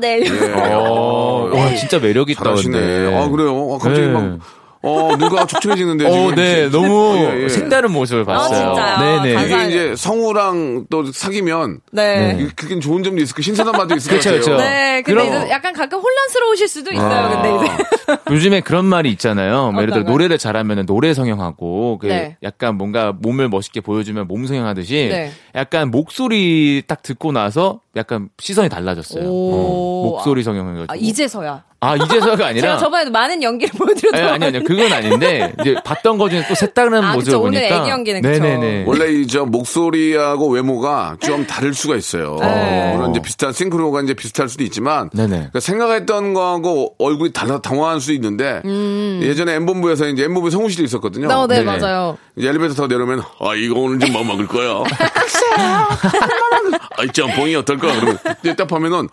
네. 0.00 0.20
예. 0.22 0.52
어, 0.74 1.48
어, 1.49 1.49
진짜 1.80 1.98
매력 1.98 2.30
있다. 2.30 2.44
잘하시네. 2.44 2.78
근데. 2.78 3.16
아, 3.16 3.28
그래요? 3.28 3.56
어, 3.56 3.78
갑자기 3.78 4.06
네. 4.06 4.12
막, 4.12 4.38
어, 4.82 5.10
누가 5.18 5.44
촉촉해지는데. 5.46 6.06
어, 6.06 6.10
지금. 6.10 6.34
네, 6.36 6.70
너무 6.70 7.16
예, 7.18 7.42
예. 7.44 7.48
색다른 7.50 7.92
모습을 7.92 8.24
봤어요. 8.24 8.74
진짜요? 8.74 9.22
네네. 9.22 9.44
이게 9.44 9.68
이제 9.68 9.94
성우랑 9.94 10.86
또 10.88 11.12
사귀면. 11.12 11.80
네. 11.92 12.38
이- 12.40 12.48
그게 12.56 12.78
좋은 12.80 13.02
점도 13.02 13.20
있을 13.22 13.34
거, 13.36 13.42
신선한 13.42 13.72
맛도 13.72 13.94
있을 13.96 14.10
것 14.10 14.16
그쵸, 14.16 14.30
같아요. 14.30 14.40
그쵸. 14.40 14.56
네, 14.56 15.02
근데 15.04 15.22
그럼- 15.28 15.42
이제 15.42 15.50
약간 15.50 15.74
가끔 15.74 15.98
혼란스러우실 16.00 16.66
수도 16.68 16.92
있어요. 16.92 17.06
아. 17.10 17.42
근데 17.42 17.56
이제 17.66 17.76
요즘에 18.30 18.60
그런 18.62 18.86
말이 18.86 19.10
있잖아요. 19.10 19.70
뭐 19.72 19.82
예를 19.82 19.92
들어? 19.92 20.04
노래를 20.04 20.38
잘하면 20.38 20.86
노래 20.86 21.12
성형하고 21.12 21.98
그 21.98 22.06
네. 22.06 22.38
약간 22.42 22.76
뭔가 22.78 23.12
몸을 23.12 23.50
멋있게 23.50 23.82
보여주면 23.82 24.28
몸 24.28 24.46
성형하듯이 24.46 25.08
네. 25.12 25.30
약간 25.54 25.90
목소리 25.90 26.82
딱 26.86 27.02
듣고 27.02 27.32
나서 27.32 27.80
약간 27.96 28.30
시선이 28.38 28.70
달라졌어요. 28.70 29.24
오. 29.28 29.52
어, 29.52 30.10
목소리 30.10 30.42
성형해가지고. 30.42 30.90
아, 30.92 30.96
이제서야. 30.96 31.64
아, 31.82 31.96
이제서가 31.96 32.48
아니라. 32.48 32.60
제가 32.68 32.76
저번에도 32.78 33.10
많은 33.10 33.42
연기를 33.42 33.72
보여드렸던 33.78 34.20
아니, 34.22 34.30
아니, 34.32 34.44
아니, 34.56 34.64
그건 34.64 34.92
아닌데, 34.92 35.54
이제 35.60 35.74
봤던 35.82 36.18
거 36.18 36.28
중에 36.28 36.44
또 36.46 36.54
색다른 36.54 36.92
아, 37.02 37.14
모습을 37.14 37.24
그쵸. 37.24 37.40
오늘 37.40 37.60
보니까. 37.60 37.76
애기 37.80 37.90
연기는 37.90 38.20
그쵸. 38.20 38.42
네네네. 38.42 38.84
원래 38.86 39.06
이 39.12 39.26
저 39.26 39.44
목소리하고 39.46 40.48
외모가 40.48 41.16
좀 41.20 41.46
다를 41.46 41.72
수가 41.72 41.96
있어요. 41.96 42.36
네. 42.40 42.92
물론 42.94 43.12
이제 43.12 43.20
비슷한 43.22 43.52
싱크로가 43.52 44.02
이제 44.02 44.12
비슷할 44.12 44.48
수도 44.48 44.62
있지만 44.64 45.08
네네. 45.10 45.28
그러니까 45.36 45.60
생각했던 45.60 46.34
거하고 46.34 46.96
얼굴이 46.98 47.32
달라 47.32 47.60
당황할 47.60 48.00
수 48.00 48.12
있는데 48.12 48.60
예전에 49.22 49.54
엠본부에서 49.54 50.08
이제 50.08 50.24
엠본부 50.24 50.50
성우실이 50.50 50.84
있었거든요. 50.84 51.28
음. 51.28 51.30
어, 51.30 51.46
네, 51.46 51.62
네네. 51.62 51.78
맞아요. 51.78 52.18
이제 52.36 52.48
엘리베이터 52.48 52.74
타고 52.74 52.88
내려오면 52.88 53.20
아 53.40 53.54
이거 53.54 53.78
오늘 53.80 53.98
좀 54.00 54.10
뭐 54.12 54.24
먹을 54.24 54.46
거야. 54.48 54.82
아이 56.96 57.08
짬뽕이 57.12 57.54
어떨까? 57.56 57.88
그러면 57.94 58.18
딱 58.56 58.66
보면은 58.66 59.08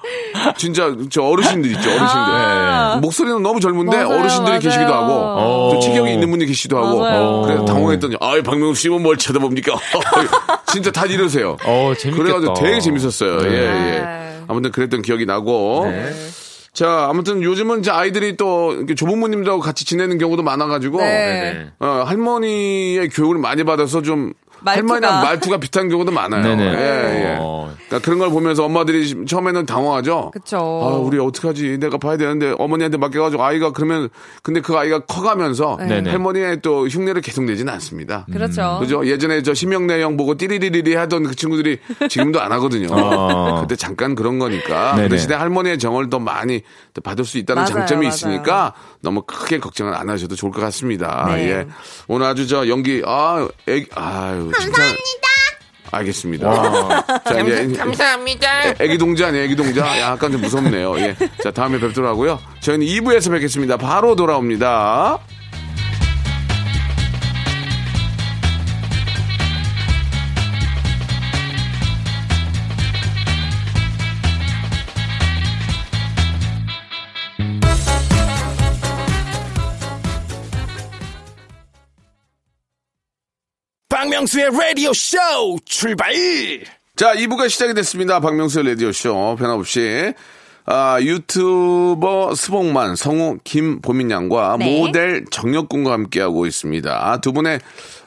진짜 0.57 0.95
저 1.09 1.23
어르신들 1.23 1.71
있죠 1.71 1.89
어르신들 1.89 2.09
아. 2.11 2.99
목소리는 3.01 3.41
너무 3.41 3.59
젊은데 3.59 4.03
맞아요, 4.03 4.19
어르신들이 4.19 4.49
맞아요. 4.49 4.59
계시기도 4.59 4.93
하고 4.93 5.13
어. 5.13 5.69
좀 5.71 5.81
체격이 5.81 6.11
있는 6.13 6.29
분이 6.31 6.45
계시기도 6.45 6.77
하고 6.77 6.99
맞아요. 6.99 7.41
그래서 7.45 7.65
당황했더니 7.65 8.17
아이 8.19 8.41
박명수 8.41 8.81
씨는 8.81 9.01
뭘 9.01 9.17
쳐다봅니까? 9.17 9.75
진짜 10.71 10.91
다 10.91 11.05
이러세요. 11.05 11.57
어, 11.65 11.93
재밌겠다. 11.97 12.23
그래가지고 12.39 12.53
되게 12.55 12.79
재밌었어요. 12.79 13.39
네. 13.39 13.49
예, 13.49 13.53
예. 13.53 13.99
네. 13.99 14.41
아무튼 14.47 14.71
그랬던 14.71 15.01
기억이 15.01 15.25
나고. 15.25 15.91
자, 16.73 17.07
아무튼 17.09 17.41
요즘은 17.41 17.79
이제 17.79 17.89
아이들이 17.89 18.37
또 18.37 18.85
조부모님들하고 18.95 19.61
같이 19.61 19.83
지내는 19.85 20.17
경우도 20.19 20.43
많아가지고. 20.43 20.99
네. 20.99 21.67
어, 21.79 22.03
할머니의 22.05 23.09
교육을 23.09 23.39
많이 23.39 23.63
받아서 23.63 24.01
좀 24.03 24.33
말투가. 24.61 24.93
할머니랑 24.95 25.21
말투가 25.23 25.57
비슷한 25.57 25.89
경우도 25.89 26.11
많아요. 26.11 26.43
네네. 26.43 26.63
예, 26.63 27.23
예. 27.31 27.37
어. 27.39 27.73
그러니까 27.87 28.05
그런 28.05 28.19
걸 28.19 28.29
보면서 28.29 28.65
엄마들이 28.65 29.25
처음에는 29.25 29.65
당황하죠. 29.65 30.31
그쵸. 30.33 30.57
아, 30.57 30.97
우리 30.97 31.19
어떡하지? 31.19 31.77
내가 31.79 31.97
봐야 31.97 32.17
되는데 32.17 32.53
어머니한테 32.57 32.97
맡겨 32.97 33.21
가지고 33.21 33.43
아이가 33.43 33.71
그러면 33.71 34.09
근데 34.43 34.59
그 34.61 34.75
아이가 34.75 34.99
커 34.99 35.21
가면서 35.21 35.77
네네. 35.77 36.09
할머니의 36.09 36.61
또 36.61 36.87
흉내를 36.87 37.21
계속 37.21 37.43
내지는 37.45 37.71
않습니다. 37.73 38.25
그렇죠. 38.31 38.77
그죠? 38.79 39.05
예전에 39.05 39.41
저 39.43 39.53
심영래 39.53 40.01
형 40.01 40.17
보고 40.17 40.35
띠리리리리 40.35 40.95
하던 40.95 41.23
그 41.23 41.35
친구들이 41.35 41.79
지금도 42.09 42.41
안 42.41 42.51
하거든요. 42.53 42.87
어. 42.91 43.61
그때 43.61 43.75
잠깐 43.75 44.15
그런 44.15 44.39
거니까. 44.39 44.91
그 44.91 44.97
네네. 44.97 45.09
대신에 45.09 45.35
할머니의 45.35 45.79
정을 45.79 46.09
더 46.09 46.19
많이 46.19 46.61
또 46.93 47.01
받을 47.01 47.23
수 47.25 47.37
있다는 47.37 47.63
맞아요, 47.63 47.73
장점이 47.73 48.05
맞아요. 48.05 48.09
있으니까 48.09 48.73
너무 49.07 49.21
크게 49.21 49.59
걱정은 49.59 49.93
안 49.93 50.09
하셔도 50.09 50.35
좋을 50.35 50.51
것 50.51 50.59
같습니다. 50.59 51.27
네. 51.33 51.49
예. 51.49 51.67
오늘 52.09 52.25
아주 52.27 52.45
저 52.45 52.67
연기, 52.67 53.01
아, 53.05 53.47
애기, 53.65 53.87
아유. 53.95 54.51
감사합니다. 54.53 55.27
알겠습니다. 55.89 57.21
자, 57.23 57.39
이제 57.39 57.77
감사합니다. 57.77 58.67
애- 58.67 58.75
애기 58.81 58.97
동자 58.97 59.27
아니에요, 59.27 59.45
애기 59.45 59.55
동자? 59.55 59.97
약간 60.01 60.29
좀 60.33 60.41
무섭네요. 60.41 60.99
예. 60.99 61.15
자, 61.41 61.51
다음에 61.51 61.79
뵙도록 61.79 62.09
하고요. 62.09 62.37
저희는 62.59 62.85
2부에서 62.85 63.31
뵙겠습니다. 63.31 63.77
바로 63.77 64.13
돌아옵니다. 64.17 65.19
박명수의 84.17 84.49
라디오 84.51 84.91
쇼 84.93 85.17
출발! 85.65 86.11
자, 86.95 87.13
2부가 87.13 87.49
시작이 87.49 87.75
됐습니다. 87.75 88.19
박명수의 88.19 88.69
라디오 88.69 88.91
쇼. 88.91 89.35
변함없이. 89.37 90.13
아, 90.65 90.97
유튜버 90.99 92.33
스봉만, 92.33 92.95
성우 92.95 93.37
김보민 93.43 94.09
양과 94.09 94.57
네. 94.57 94.79
모델 94.79 95.23
정혁군과 95.29 95.91
함께하고 95.91 96.47
있습니다. 96.47 97.11
아, 97.11 97.21
두 97.21 97.31
분의 97.31 97.59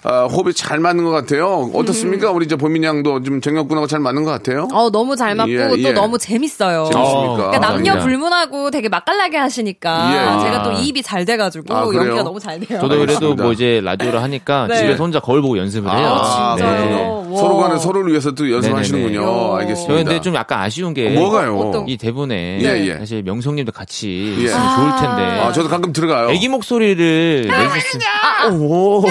아, 0.03 0.25
호흡이 0.25 0.55
잘 0.55 0.79
맞는 0.79 1.05
것 1.05 1.11
같아요. 1.11 1.71
어떻습니까? 1.75 2.31
우리 2.31 2.49
저 2.49 2.57
보민 2.57 2.83
양도 2.85 3.23
좀 3.23 3.41
정혁군하고 3.41 3.87
잘 3.87 4.01
맞는 4.01 4.25
것 4.25 4.31
같아요? 4.31 4.67
어, 4.73 4.91
너무 4.91 5.15
잘 5.15 5.35
맞고 5.35 5.51
예, 5.53 5.69
또 5.69 5.79
예. 5.79 5.93
너무 5.93 6.17
재밌어요. 6.17 6.89
재밌습니까? 6.91 7.37
그러니까 7.37 7.59
남녀 7.59 7.93
감사합니다. 7.93 7.99
불문하고 8.05 8.71
되게 8.71 8.89
맛깔나게 8.89 9.37
하시니까 9.37 10.11
예. 10.39 10.45
제가 10.45 10.63
또 10.63 10.73
이입이 10.73 11.03
잘 11.03 11.25
돼가지고 11.27 11.75
아? 11.75 11.83
연기가 11.95 12.23
너무 12.23 12.41
잘 12.41 12.59
돼요. 12.61 12.81
저도 12.81 12.89
그래도 12.97 13.13
알겠습니다. 13.13 13.43
뭐 13.43 13.53
이제 13.53 13.81
라디오를 13.85 14.23
하니까 14.23 14.67
네. 14.69 14.77
집에서 14.77 15.03
혼자 15.03 15.21
거울 15.21 15.43
보고 15.43 15.59
연습을 15.59 15.91
해요. 15.91 16.07
아. 16.07 16.57
와. 16.59 17.37
서로 17.37 17.59
간에 17.59 17.79
서로를 17.79 18.11
위해서 18.11 18.33
또 18.33 18.51
연습하시는군요. 18.51 19.21
네네네. 19.21 19.55
알겠습니다. 19.61 19.93
저 19.93 20.05
근데 20.05 20.21
좀 20.21 20.35
약간 20.35 20.61
아쉬운 20.63 20.95
게 20.95 21.11
뭐가요? 21.11 21.57
어떤- 21.59 21.89
이 21.89 21.97
대본에 21.97 22.59
예, 22.63 22.87
예. 22.89 22.99
사실 22.99 23.23
명성님도 23.23 23.71
같이 23.73 24.35
예. 24.39 24.45
있으면 24.45 24.75
좋을 24.77 24.91
텐데. 25.01 25.41
아, 25.41 25.53
저도 25.53 25.69
가끔 25.69 25.93
들어가요. 25.93 26.31
애기 26.31 26.49
목소리를 26.49 27.47
내셨으면 27.49 28.61
오, 28.61 29.05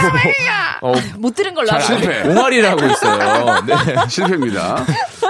어, 0.82 0.94
못 1.18 1.36
들은 1.36 1.54
걸로. 1.54 1.70
안- 1.72 1.82
실패. 1.82 2.22
옹알이라고 2.28 2.86
있어요. 2.86 3.62
네. 3.66 3.74
실패입니다. 4.08 4.86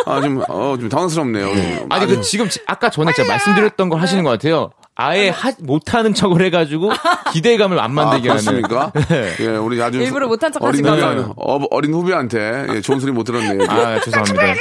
아, 0.05 0.21
좀, 0.21 0.43
어, 0.47 0.75
좀 0.79 0.89
당황스럽네요. 0.89 1.85
아니 1.89 2.05
그 2.07 2.21
지금 2.21 2.47
지- 2.49 2.59
아까 2.67 2.89
전에 2.89 3.11
제가 3.13 3.27
말씀드렸던 3.29 3.89
걸 3.89 4.01
하시는 4.01 4.23
것 4.23 4.29
같아요. 4.31 4.71
아예 5.01 5.29
하- 5.29 5.53
못하는 5.59 6.13
척을 6.13 6.41
해가지고 6.45 6.91
기대감을 7.31 7.79
안 7.79 7.85
아, 7.85 7.87
만들게 7.93 8.27
그렇습니까? 8.27 8.91
하는. 8.93 9.33
예, 9.39 9.47
우리 9.55 9.81
아주. 9.81 9.97
일부러 10.01 10.27
못한 10.27 10.51
척 10.51 10.61
어린, 10.61 10.85
하신 10.85 11.03
후배, 11.05 11.15
거죠? 11.21 11.33
어, 11.37 11.57
어린 11.71 11.93
후배한테 11.93 12.65
예, 12.69 12.81
좋은 12.81 12.99
소리 12.99 13.13
못 13.13 13.23
들었네요. 13.23 13.65
아 13.69 13.99
죄송합니다. 14.01 14.55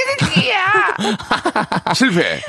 실패. 1.95 2.41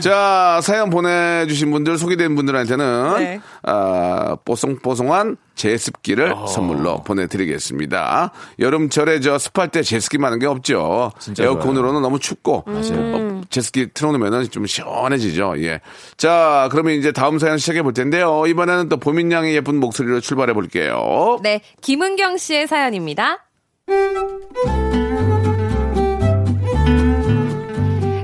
자, 0.00 0.60
사연 0.62 0.90
보내주신 0.90 1.70
분들, 1.70 1.98
소개된 1.98 2.34
분들한테는, 2.34 3.14
네. 3.18 3.40
아, 3.64 4.36
뽀송뽀송한 4.44 5.36
제습기를 5.54 6.32
어. 6.32 6.46
선물로 6.46 7.02
보내드리겠습니다. 7.04 8.32
여름철에 8.58 9.20
저 9.20 9.38
습할 9.38 9.68
때 9.68 9.82
제습기만 9.82 10.32
한 10.32 10.38
게 10.38 10.46
없죠. 10.46 11.12
진짜 11.20 11.44
에어컨으로는 11.44 12.02
너무 12.02 12.18
춥고, 12.18 12.64
어, 12.66 13.42
제습기 13.50 13.90
틀어놓으면 13.92 14.50
좀 14.50 14.66
시원해지죠. 14.66 15.54
예. 15.58 15.80
자, 16.16 16.68
그러면 16.72 16.94
이제 16.94 17.12
다음 17.12 17.38
사연 17.38 17.58
시작해 17.58 17.82
볼 17.82 17.92
텐데요. 17.92 18.44
이번에는 18.46 18.88
또 18.88 18.96
보민 18.96 19.30
양의 19.30 19.54
예쁜 19.54 19.78
목소리로 19.78 20.20
출발해 20.20 20.52
볼게요. 20.54 21.38
네, 21.42 21.60
김은경 21.80 22.38
씨의 22.38 22.66
사연입니다. 22.66 23.38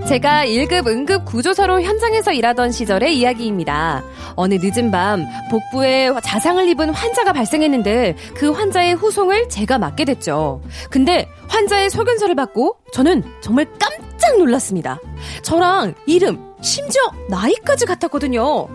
제가 0.08 0.46
1급 0.46 0.86
응급 0.86 1.26
구조사로 1.26 1.82
현장에서 1.82 2.32
일하던 2.32 2.72
시절의 2.72 3.18
이야기입니다. 3.18 4.02
어느 4.36 4.54
늦은 4.54 4.90
밤 4.90 5.26
복부에 5.50 6.10
자상을 6.24 6.66
입은 6.66 6.88
환자가 6.88 7.34
발생했는데 7.34 8.16
그 8.34 8.50
환자의 8.50 8.94
후송을 8.94 9.50
제가 9.50 9.76
맡게 9.76 10.06
됐죠. 10.06 10.62
근데 10.88 11.28
환자의 11.48 11.90
소견서를 11.90 12.34
받고 12.36 12.78
저는 12.90 13.22
정말 13.42 13.66
깜짝 13.78 14.38
놀랐습니다. 14.38 14.98
저랑 15.42 15.92
이름, 16.06 16.54
심지어 16.62 17.02
나이까지 17.28 17.84
같았거든요. 17.84 18.66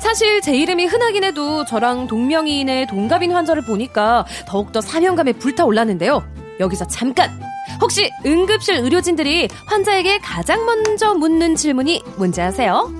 사실 0.00 0.40
제 0.40 0.52
이름이 0.56 0.86
흔하긴 0.86 1.22
해도 1.22 1.64
저랑 1.64 2.08
동명이인의 2.08 2.88
동갑인 2.88 3.30
환자를 3.30 3.62
보니까 3.62 4.26
더욱더 4.48 4.80
사명감에 4.80 5.34
불타올랐는데요. 5.34 6.24
여기서 6.58 6.88
잠깐! 6.88 7.51
혹시 7.80 8.10
응급실 8.24 8.76
의료진들이 8.76 9.48
환자에게 9.66 10.18
가장 10.18 10.64
먼저 10.64 11.14
묻는 11.14 11.54
질문이 11.56 12.02
뭔지 12.16 12.40
아세요? 12.40 12.90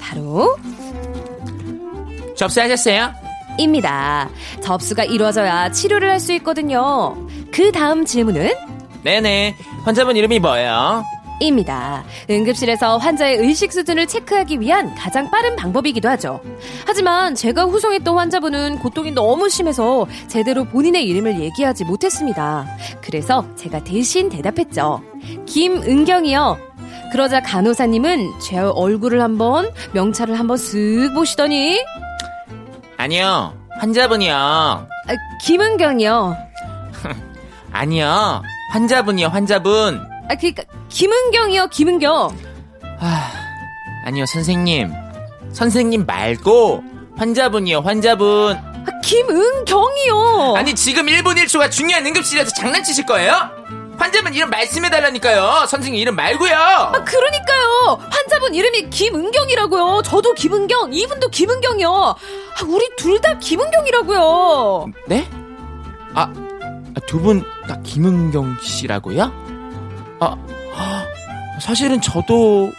바로 0.00 0.56
접수하셨어요? 2.36 3.12
입니다. 3.58 4.28
접수가 4.62 5.04
이루어져야 5.04 5.70
치료를 5.70 6.10
할 6.10 6.18
수 6.20 6.32
있거든요. 6.34 7.14
그 7.52 7.70
다음 7.70 8.04
질문은 8.04 8.52
네네. 9.04 9.54
환자분 9.84 10.16
이름이 10.16 10.40
뭐예요? 10.40 11.04
입니다. 11.46 12.04
응급실에서 12.30 12.98
환자의 12.98 13.36
의식 13.38 13.72
수준을 13.72 14.06
체크하기 14.06 14.60
위한 14.60 14.94
가장 14.94 15.30
빠른 15.30 15.56
방법이기도 15.56 16.08
하죠. 16.10 16.40
하지만 16.86 17.34
제가 17.34 17.64
후송했던 17.64 18.16
환자분은 18.16 18.78
고통이 18.78 19.12
너무 19.12 19.48
심해서 19.48 20.06
제대로 20.28 20.64
본인의 20.64 21.04
이름을 21.06 21.40
얘기하지 21.40 21.84
못했습니다. 21.84 22.66
그래서 23.00 23.46
제가 23.56 23.84
대신 23.84 24.28
대답했죠. 24.28 25.02
김은경이요. 25.46 26.58
그러자 27.12 27.40
간호사님은 27.42 28.40
제 28.40 28.58
얼굴을 28.58 29.20
한번 29.22 29.70
명찰을 29.92 30.38
한번 30.38 30.56
쓱 30.56 31.14
보시더니 31.14 31.78
아니요. 32.96 33.54
환자분이요. 33.78 34.34
아, 34.34 34.86
김은경이요. 35.42 36.36
아니요. 37.72 38.42
환자분이요, 38.70 39.28
환자분. 39.28 40.13
아 40.28 40.34
그니까 40.36 40.62
김은경이요 40.88 41.68
김은경. 41.68 42.36
아니요, 44.06 44.26
선생님. 44.26 44.92
선생님 45.52 46.04
말고 46.06 46.82
환자분이요, 47.16 47.80
환자분. 47.80 48.54
아, 48.56 49.00
김은경이요. 49.02 50.54
아니, 50.56 50.74
지금 50.74 51.06
1분 51.06 51.36
1초가 51.42 51.70
중요한 51.70 52.04
응급실에서 52.06 52.50
장난치실 52.52 53.06
거예요? 53.06 53.50
환자분 53.96 54.34
이름 54.34 54.50
말씀해달라니까요. 54.50 55.66
선생님 55.68 56.00
이름 56.00 56.16
말고요. 56.16 56.54
아, 56.54 56.90
그러니까요. 57.04 57.98
환자분 58.10 58.54
이름이 58.54 58.90
김은경이라고요. 58.90 60.02
저도 60.04 60.34
김은경, 60.34 60.92
이분도 60.92 61.28
김은경이요. 61.28 61.90
아, 61.90 62.16
우리 62.66 62.90
둘 62.96 63.20
다 63.20 63.38
김은경이라고요. 63.38 64.86
네? 65.06 65.28
아, 66.14 66.32
두 67.06 67.20
분 67.22 67.42
다 67.68 67.78
김은경 67.82 68.58
씨라고요? 68.62 69.43
아, 70.26 71.06
사실은 71.60 72.00
저도 72.00 72.72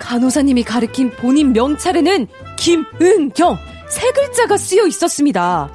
간호사님이 0.00 0.64
가리킨 0.64 1.10
본인 1.12 1.52
명찰에는 1.52 2.26
김은경 2.56 3.58
세 3.88 4.10
글자가 4.12 4.56
쓰여 4.56 4.86
있었습니다. 4.86 5.68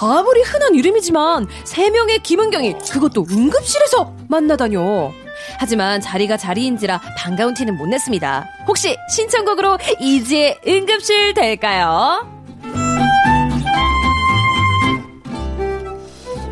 아무리 0.00 0.42
흔한 0.42 0.74
이름이지만 0.74 1.46
세 1.64 1.90
명의 1.90 2.18
김은경이 2.18 2.78
그것도 2.90 3.26
응급실에서 3.30 4.14
만나다뇨. 4.28 5.12
하지만 5.58 6.00
자리가 6.00 6.36
자리인지라 6.36 7.00
반가운 7.16 7.54
티는 7.54 7.76
못 7.76 7.86
냈습니다. 7.86 8.46
혹시 8.66 8.96
신청곡으로 9.10 9.78
이지의 10.00 10.60
응급실 10.66 11.34
될까요? 11.34 12.37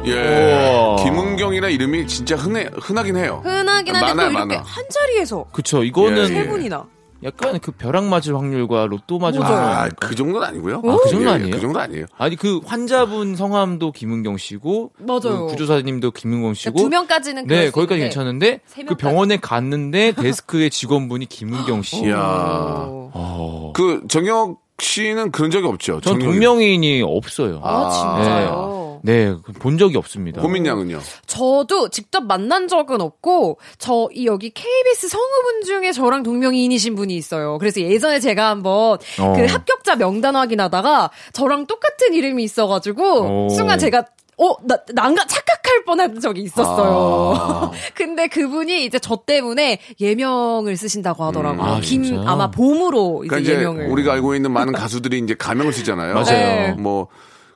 예. 0.07 0.97
김은경이나 1.03 1.69
이름이 1.69 2.07
진짜 2.07 2.37
흔해, 2.37 2.69
흔하긴 2.75 3.17
해요. 3.17 3.41
흔하긴 3.45 3.95
한데 3.95 4.13
많아요, 4.15 4.29
또 4.33 4.39
이렇게 4.39 4.55
많아. 4.57 4.63
한 4.67 4.85
자리에서 4.89 5.47
그쵸. 5.53 5.83
이거는 5.85 6.19
예, 6.19 6.27
세 6.27 6.37
예. 6.41 6.49
분이나. 6.49 6.85
약간 7.25 7.59
그 7.61 7.73
벼락 7.73 8.05
맞을 8.05 8.37
확률과 8.37 8.87
로또 8.87 9.19
맞을 9.19 9.41
맞아요. 9.41 9.57
확률. 9.57 9.75
아, 9.75 9.89
그 9.99 10.15
정도는 10.15 10.47
아니고요. 10.47 10.83
아, 10.85 10.97
그 11.03 11.09
정도 11.09 11.31
예, 11.31 11.33
아니에요? 11.33 11.51
그 11.55 11.61
정도 11.61 11.81
아니에요. 11.81 12.05
아니 12.19 12.37
그 12.37 12.61
환자분 12.65 13.37
성함도 13.37 13.91
김은경 13.93 14.37
씨고 14.37 14.93
맞아요. 14.99 15.21
그 15.21 15.47
구조사님도 15.47 16.11
김은경 16.11 16.53
씨고 16.55 16.79
두 16.79 16.89
명까지는 16.91 17.47
그럴 17.47 17.59
네 17.61 17.67
수 17.69 17.73
거기까지 17.73 17.95
있는데 18.01 18.09
괜찮은데 18.15 18.61
세 18.67 18.83
그 18.83 18.91
명까지. 18.91 19.01
병원에 19.03 19.37
갔는데 19.39 20.13
데스크의 20.13 20.69
직원분이 20.71 21.27
김은경 21.27 21.83
씨. 21.83 22.05
이야. 22.05 22.17
어. 22.19 23.73
그 23.75 24.03
정혁 24.09 24.61
씨는 24.79 25.33
그런 25.33 25.51
적이 25.51 25.69
없죠. 25.69 26.03
전 26.03 26.21
정혁이. 26.21 26.25
동명이인이 26.27 27.03
없어요. 27.03 27.61
아, 27.65 27.89
진짜요? 27.91 28.86
네, 29.03 29.35
본 29.61 29.79
적이 29.79 29.97
없습니다. 29.99 30.41
고민 30.41 30.67
양은요? 30.67 31.01
저도 31.27 31.89
직접 31.91 32.25
만난 32.25 32.69
적은 32.69 33.01
없고 33.01 33.59
저 33.79 34.09
이 34.13 34.27
여기 34.27 34.51
KBS 34.51 35.09
성우분 35.09 35.63
중에 35.65 35.93
저랑 35.93 36.23
동명이인이신 36.23 36.95
분이 36.95 37.15
있어요. 37.17 37.59
그래서 37.59 37.81
예전에 37.81 38.19
제가 38.21 38.49
한번 38.51 38.99
어. 39.21 39.33
그 39.37 39.45
합격자 39.47 39.97
명단 39.97 40.37
확인하다가 40.37 41.11
저랑 41.33 41.67
똑같은 41.67 42.15
이름이 42.15 42.43
있어가지고 42.45 43.47
오. 43.47 43.49
순간 43.51 43.79
제가 43.79 44.05
어, 44.39 44.55
나, 44.65 44.77
난가 44.93 45.27
착각할 45.27 45.85
뻔한 45.87 46.21
적이 46.21 46.43
있었어요. 46.43 47.35
아. 47.37 47.71
근데 47.95 48.27
그분이 48.29 48.85
이제 48.85 48.99
저 48.99 49.17
때문에 49.17 49.79
예명을 50.01 50.77
쓰신다고 50.77 51.25
하더라고요. 51.25 51.63
아, 51.63 51.81
김, 51.81 52.03
진짜요? 52.03 52.29
아마 52.29 52.51
봄으로 52.51 53.25
이제 53.25 53.29
그러니까 53.31 53.39
이제 53.39 53.59
예명을. 53.61 53.89
우리가 53.89 54.13
알고 54.13 54.35
있는 54.35 54.51
많은 54.53 54.73
가수들이 54.75 55.19
이제 55.21 55.35
가명을 55.35 55.73
쓰잖아요. 55.73 56.15
맞아요. 56.15 56.27
네. 56.27 56.73
뭐 56.79 57.09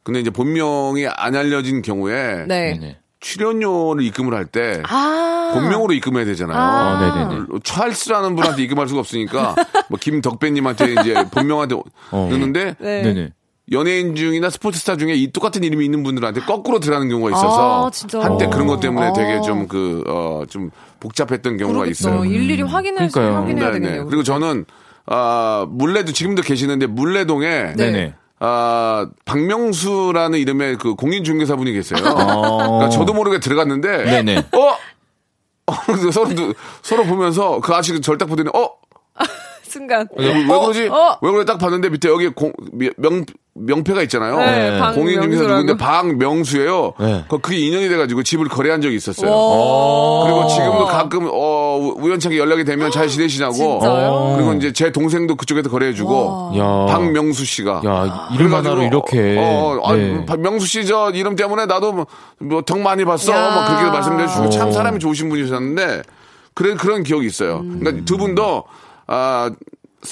근데 0.03 0.21
이제 0.21 0.31
본명이 0.31 1.07
안 1.09 1.35
알려진 1.37 1.83
경우에 1.83 2.47
네. 2.49 2.99
출연료를 3.21 4.03
입금을 4.05 4.35
할때 4.35 4.83
아. 4.89 5.51
본명으로 5.55 5.93
입금해야 5.93 6.25
되잖아요. 6.25 6.57
아. 6.59 7.27
네네네. 7.29 7.47
찰스라는 7.63 8.35
분한테 8.35 8.63
입금할 8.63 8.89
수가 8.89 9.01
없으니까 9.01 9.55
뭐 9.91 9.99
김덕배님한테 10.01 10.93
이제 11.01 11.15
본명한테 11.31 11.75
어. 12.13 12.29
넣는데 12.31 12.77
네. 12.81 13.31
연예인 13.73 14.17
중이나 14.17 14.51
스포츠스타 14.51 14.97
중에 14.97 15.15
이 15.15 15.31
똑같은 15.31 15.63
이름이 15.63 15.85
있는 15.85 16.03
분들한테 16.03 16.41
거꾸로 16.41 16.81
들어가는 16.81 17.09
경우가 17.09 17.31
있어서 17.31 17.87
아, 17.87 17.91
진짜? 17.91 18.21
한때 18.21 18.49
그런 18.49 18.67
것 18.67 18.81
때문에 18.81 19.09
아. 19.09 19.13
되게 19.13 19.41
좀그 19.43 20.05
어 20.09 20.45
좀 20.49 20.71
복잡했던 20.99 21.57
경우가 21.59 21.79
그러겠죠. 21.81 22.09
있어요. 22.09 22.25
일일이 22.25 22.63
확인해서 22.63 23.13
그러니까요. 23.21 23.43
확인해야 23.43 23.71
네. 23.73 23.79
네. 23.79 24.05
그리고 24.05 24.23
저는 24.23 24.65
아 25.07 25.67
물레도 25.69 26.13
지금도 26.13 26.43
계시는데 26.43 26.87
물레동에 26.87 27.49
네. 27.49 27.75
네네. 27.77 28.15
아 28.41 29.07
박명수라는 29.27 30.39
이름의 30.39 30.79
그 30.79 30.95
공인중개사분이 30.95 31.73
계세요. 31.73 32.03
어. 32.05 32.57
그러니까 32.57 32.89
저도 32.89 33.13
모르게 33.13 33.39
들어갔는데 33.39 34.05
네네. 34.05 34.39
어? 34.53 34.77
어, 35.67 35.73
서로 36.11 36.55
서로 36.83 37.05
보면서 37.05 37.61
그 37.61 37.75
아저씨 37.75 38.01
절딱 38.01 38.29
보더니 38.29 38.49
어? 38.55 38.71
순간. 39.63 40.09
왜, 40.17 40.27
왜 40.35 40.47
그러지? 40.47 40.89
어. 40.89 41.19
왜 41.21 41.31
그래? 41.31 41.45
딱 41.45 41.59
봤는데 41.59 41.91
밑에 41.91 42.09
여기 42.09 42.29
공, 42.29 42.53
명, 42.97 43.25
명패가 43.55 44.03
있잖아요. 44.03 44.39
네, 44.39 44.71
네. 44.71 44.93
공인중개사. 44.95 45.43
누군데 45.43 45.77
박명수예요. 45.77 46.93
네. 47.01 47.25
그- 47.29 47.39
그게 47.39 47.59
인연이 47.59 47.89
돼가지고 47.89 48.23
집을 48.23 48.49
거래한 48.49 48.81
적이 48.81 48.95
있었어요. 48.97 49.31
와. 49.31 50.25
그리고 50.25 50.47
지금도 50.47 50.87
가끔 50.87 51.29
어 51.33 51.77
우- 51.81 51.97
우연찮게 52.01 52.39
연락이 52.39 52.65
되면 52.65 52.91
잘 52.93 53.09
지내시냐고. 53.09 53.53
진짜요? 53.55 54.35
그리고 54.37 54.53
이제 54.55 54.73
제 54.73 54.93
동생도 54.93 55.35
그쪽에서 55.35 55.69
거래해주고 55.69 56.53
야. 56.59 56.87
박명수 56.95 57.45
씨가. 57.45 57.83
야, 57.85 58.29
이름 58.35 58.55
하나로 58.55 58.83
이렇게. 58.85 59.37
어, 59.39 59.79
어, 59.83 59.97
네. 59.97 60.25
아, 60.29 60.37
명수 60.37 60.67
씨 60.67 60.87
저 60.87 61.11
이름 61.13 61.35
때문에 61.37 61.67
나도 61.67 62.07
뭐덕 62.39 62.79
많이 62.81 63.05
봤어. 63.05 63.33
야. 63.33 63.51
뭐 63.55 63.65
그렇게 63.67 63.91
말씀해 63.91 64.27
주시고 64.29 64.51
참 64.51 64.69
어. 64.69 64.73
사람이 64.73 64.99
좋으신 65.01 65.29
분이셨는데 65.29 66.03
그런 66.55 66.77
그런 66.77 67.03
기억이 67.03 67.27
있어요. 67.27 67.59
음. 67.65 67.81
그러니까 67.81 68.05
두 68.05 68.17
분도 68.17 68.65
아 69.07 69.51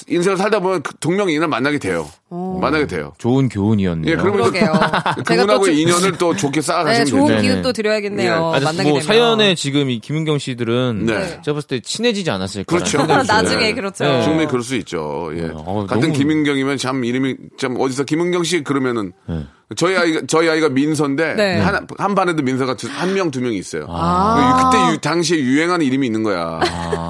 인생을 0.07 0.37
살다 0.37 0.59
보면 0.59 0.83
그 0.83 0.93
동명이인을 0.99 1.47
만나게 1.47 1.79
돼요. 1.79 2.05
만나게 2.31 2.85
돼요. 2.87 3.13
좋은 3.17 3.49
교훈이었네요. 3.49 4.11
예, 4.11 4.15
그러면서 4.15 4.51
그러게요. 4.51 4.73
제가 4.73 5.13
또 5.15 5.23
그분하고의 5.23 5.75
주- 5.75 5.81
인연을 5.81 6.11
또 6.17 6.35
좋게 6.35 6.61
네, 6.61 6.67
쌓아가시면 6.67 7.05
좋은 7.07 7.27
되죠. 7.27 7.41
기운. 7.41 7.61
또 7.63 7.73
드려야겠네요. 7.73 8.53
예. 8.55 8.59
만나게 8.59 8.83
뭐 8.89 8.99
되면. 8.99 9.01
사연에 9.01 9.55
지금 9.55 9.89
이 9.89 9.99
김은경 9.99 10.37
씨 10.37 10.55
들은 10.55 11.05
네. 11.07 11.39
제가 11.43 11.55
봤을 11.55 11.67
때 11.67 11.79
친해지지 11.79 12.29
않았을까. 12.29 12.65
그렇죠. 12.75 13.03
나중에 13.05 13.63
네. 13.69 13.73
그렇죠. 13.73 14.03
네. 14.03 14.21
충분히 14.23 14.47
그럴 14.47 14.61
수 14.61 14.75
있죠. 14.75 15.31
예. 15.35 15.49
어, 15.53 15.85
같은 15.87 16.01
너무- 16.09 16.13
김인경이면 16.13 16.77
참 16.77 17.03
이름이 17.03 17.35
참 17.57 17.75
어디서 17.79 18.03
김은경 18.03 18.43
씨 18.43 18.63
그러면은 18.63 19.11
네. 19.27 19.45
저희 19.75 19.95
아이가 19.95 20.21
저희 20.27 20.49
아이가 20.49 20.67
민서인데 20.69 21.35
네. 21.35 21.59
한, 21.59 21.85
한 21.99 22.15
반에도 22.15 22.41
민서가 22.41 22.75
한 22.89 23.13
명 23.13 23.29
두명 23.29 23.53
있어요. 23.53 23.85
아. 23.87 24.71
그때 24.71 24.93
유- 24.93 24.97
당시에 24.99 25.37
유행하는 25.39 25.85
이름이 25.85 26.07
있는 26.07 26.23
거야. 26.23 26.59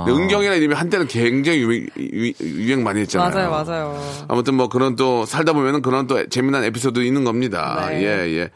근데 0.06 0.12
은경이라는 0.22 0.58
이름이 0.60 0.76
한때는 0.76 1.08
굉장히 1.08 1.60
유행, 1.60 1.88
유- 1.98 2.34
유행 2.42 2.84
많이 2.84 3.00
했잖아요. 3.02 3.50
맞아요, 3.50 3.64
맞아요. 3.66 4.04
아무튼 4.28 4.56
뭐 4.56 4.68
그런 4.68 4.98
또 4.98 5.09
살다 5.26 5.54
보면은 5.54 5.82
그런 5.82 6.08
또 6.08 6.28
재미난 6.30 6.64
에피소드 6.64 7.00
있는 7.02 7.24
겁니다. 7.24 7.88
네. 7.90 8.04
예, 8.04 8.38
예. 8.38 8.50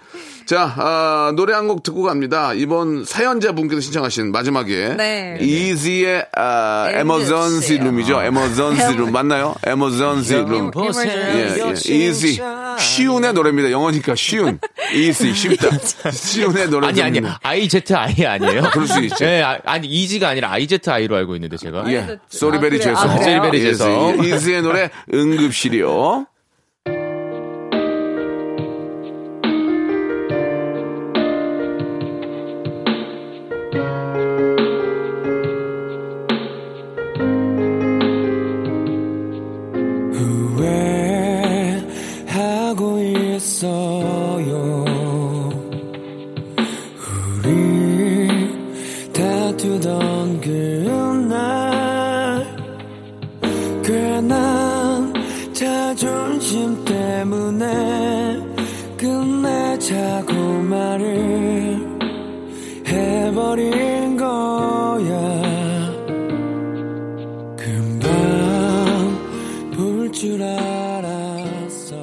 자, 0.46 0.74
아, 0.78 1.32
노래 1.38 1.54
한 1.54 1.68
곡 1.68 1.84
듣고 1.84 2.04
갑니다. 2.04 2.54
이번 2.54 3.06
사연자 3.06 3.54
분께서 3.54 3.80
신청하신 3.80 4.34
마지막에 4.34 4.96
네. 4.98 5.38
이지의 5.40 6.26
아, 6.36 6.90
네, 6.92 7.00
에머전시. 7.00 7.78
룸이죠. 7.78 8.22
에머전시 8.22 8.98
룸 8.98 9.12
맞나요? 9.14 9.56
에머전시 9.66 10.34
룸. 10.36 10.72
예, 11.06 11.56
예. 11.60 11.72
이지 11.74 12.42
쉬운의 12.78 13.32
노래입니다. 13.34 13.72
영어니까 13.72 14.16
쉬운. 14.16 14.60
이지 14.94 15.34
쉽다. 15.34 15.70
쉬운의 16.12 16.70
노래. 16.70 16.88
아니 16.88 17.02
아니 17.02 17.22
IZ 17.42 17.82
I 17.96 18.26
아니에요? 18.26 18.64
그럴 18.74 18.86
수 18.88 19.00
있죠. 19.04 19.24
네, 19.24 19.42
아, 19.42 19.58
아니 19.64 19.88
이지가 19.88 20.28
아니라 20.30 20.52
IZ 20.52 20.80
I로 20.90 21.16
알고 21.16 21.36
있는데 21.36 21.56
제가. 21.56 21.86
예. 21.94 22.18
소리베리? 22.30 22.82
죄송. 22.82 22.98
아, 23.10 23.18
그래요? 23.18 23.38
소리베리 23.40 23.62
죄송. 23.64 24.26
예, 24.26 24.36
이지의 24.36 24.62
노래 24.62 24.90
응급실이요. 25.14 26.26
버린 63.54 64.18
거야. 64.18 65.16
금방 67.56 68.12
볼줄 69.76 70.42
알았어. 70.42 71.96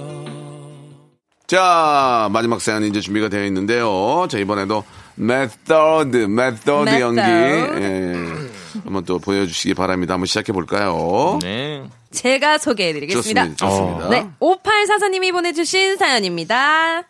자 1.49 2.29
마지막 2.33 2.61
사연이 2.61 2.87
이제 2.87 3.01
준비가 3.01 3.29
되어 3.29 3.45
있는데요. 3.47 4.29
자 4.31 4.39
이번에도 4.39 4.85
메서드 5.17 6.17
메서드 6.19 7.01
연기. 7.01 7.21
예. 7.21 8.15
한번 8.85 9.05
또 9.05 9.19
보여주시기 9.19 9.75
바랍니다. 9.75 10.15
한번 10.15 10.27
시작해 10.27 10.53
볼까요? 10.53 11.41
네. 11.43 11.83
제가 12.13 12.59
소개해드리겠습니다. 12.59 13.43
좋습니다, 13.57 13.67
좋습니다. 13.67 14.09
네 14.09 14.29
오팔 14.39 14.87
사사님이 14.87 15.33
보내주신 15.33 15.97
사연입니다. 15.97 17.09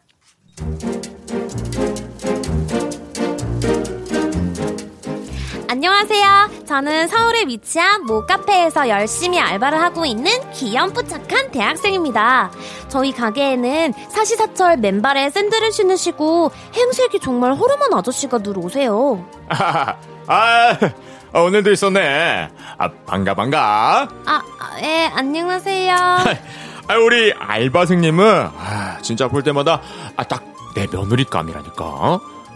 안녕하세요. 5.75 6.65
저는 6.67 7.07
서울에 7.07 7.45
위치한 7.47 8.05
모 8.05 8.27
카페에서 8.27 8.89
열심히 8.89 9.39
알바를 9.39 9.81
하고 9.81 10.05
있는 10.05 10.33
귀염뽀 10.51 11.05
착한 11.05 11.49
대학생입니다. 11.53 12.51
저희 12.89 13.13
가게에는 13.13 13.93
사시사철 14.09 14.79
맨발에 14.79 15.31
샌들을 15.31 15.71
신으시고 15.71 16.51
행색이 16.75 17.21
정말 17.21 17.55
허름한 17.55 17.95
아저씨가 17.95 18.39
늘 18.39 18.59
오세요. 18.59 19.25
아, 19.49 19.95
아, 20.27 21.39
오늘도 21.41 21.71
있었네. 21.71 22.49
아, 22.77 22.91
반가, 23.07 23.35
반가. 23.35 24.09
아, 24.27 24.43
아, 24.59 24.83
예, 24.83 25.09
안녕하세요. 25.15 25.95
아, 26.89 26.95
우리 26.97 27.33
알바생님은, 27.33 28.49
아, 28.59 28.99
진짜 29.03 29.29
볼 29.29 29.45
때마다, 29.45 29.81
아, 30.17 30.25
딱 30.25 30.51
내 30.75 30.87
며느리감이라니까. 30.91 31.85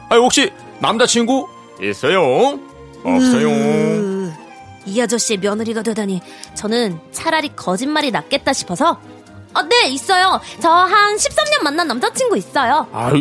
아, 0.09 0.17
혹시 0.17 0.53
남자친구 0.79 1.49
있어요? 1.81 2.59
없어요. 3.05 3.49
으, 3.51 4.33
이 4.87 5.01
아저씨의 5.01 5.39
며느리가 5.39 5.83
되다니 5.83 6.21
저는 6.55 6.99
차라리 7.13 7.51
거짓말이 7.55 8.11
낫겠다 8.11 8.53
싶어서 8.53 8.99
아, 9.55 9.63
네, 9.63 9.89
있어요. 9.89 10.41
저 10.61 10.69
한 10.71 11.17
13년 11.17 11.63
만난 11.63 11.87
남자친구 11.87 12.37
있어요. 12.37 12.89
아, 12.93 13.13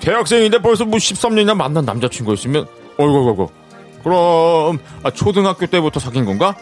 대학생인데 0.00 0.58
벌써 0.60 0.84
뭐 0.84 0.98
13년이나 0.98 1.54
만난 1.54 1.84
남자친구 1.84 2.34
있으면, 2.34 2.66
어이구, 2.98 3.28
어이구. 3.30 3.48
그럼, 4.02 4.78
아, 5.04 5.10
초등학교 5.10 5.66
때부터 5.66 6.00
사귄 6.00 6.24
건가? 6.24 6.56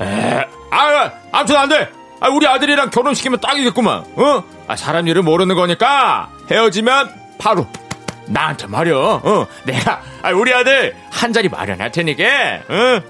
에, 0.00 0.44
아, 0.70 1.10
아무튼 1.32 1.56
안 1.56 1.68
돼! 1.68 1.88
아, 2.20 2.28
우리 2.28 2.46
아들이랑 2.46 2.90
결혼시키면 2.90 3.40
딱이겠구만, 3.40 4.04
어? 4.16 4.44
아, 4.68 4.76
사람 4.76 5.08
일을 5.08 5.22
모르는 5.22 5.56
거니까, 5.56 6.30
헤어지면 6.50 7.10
바로, 7.38 7.66
나한테 8.26 8.66
말이야, 8.66 8.94
어? 8.96 9.46
내가, 9.64 10.00
아, 10.22 10.30
우리 10.30 10.52
아들 10.54 10.94
한 11.10 11.32
자리 11.32 11.48
마련할 11.48 11.90
테니까, 11.92 12.24
어? 12.68 13.00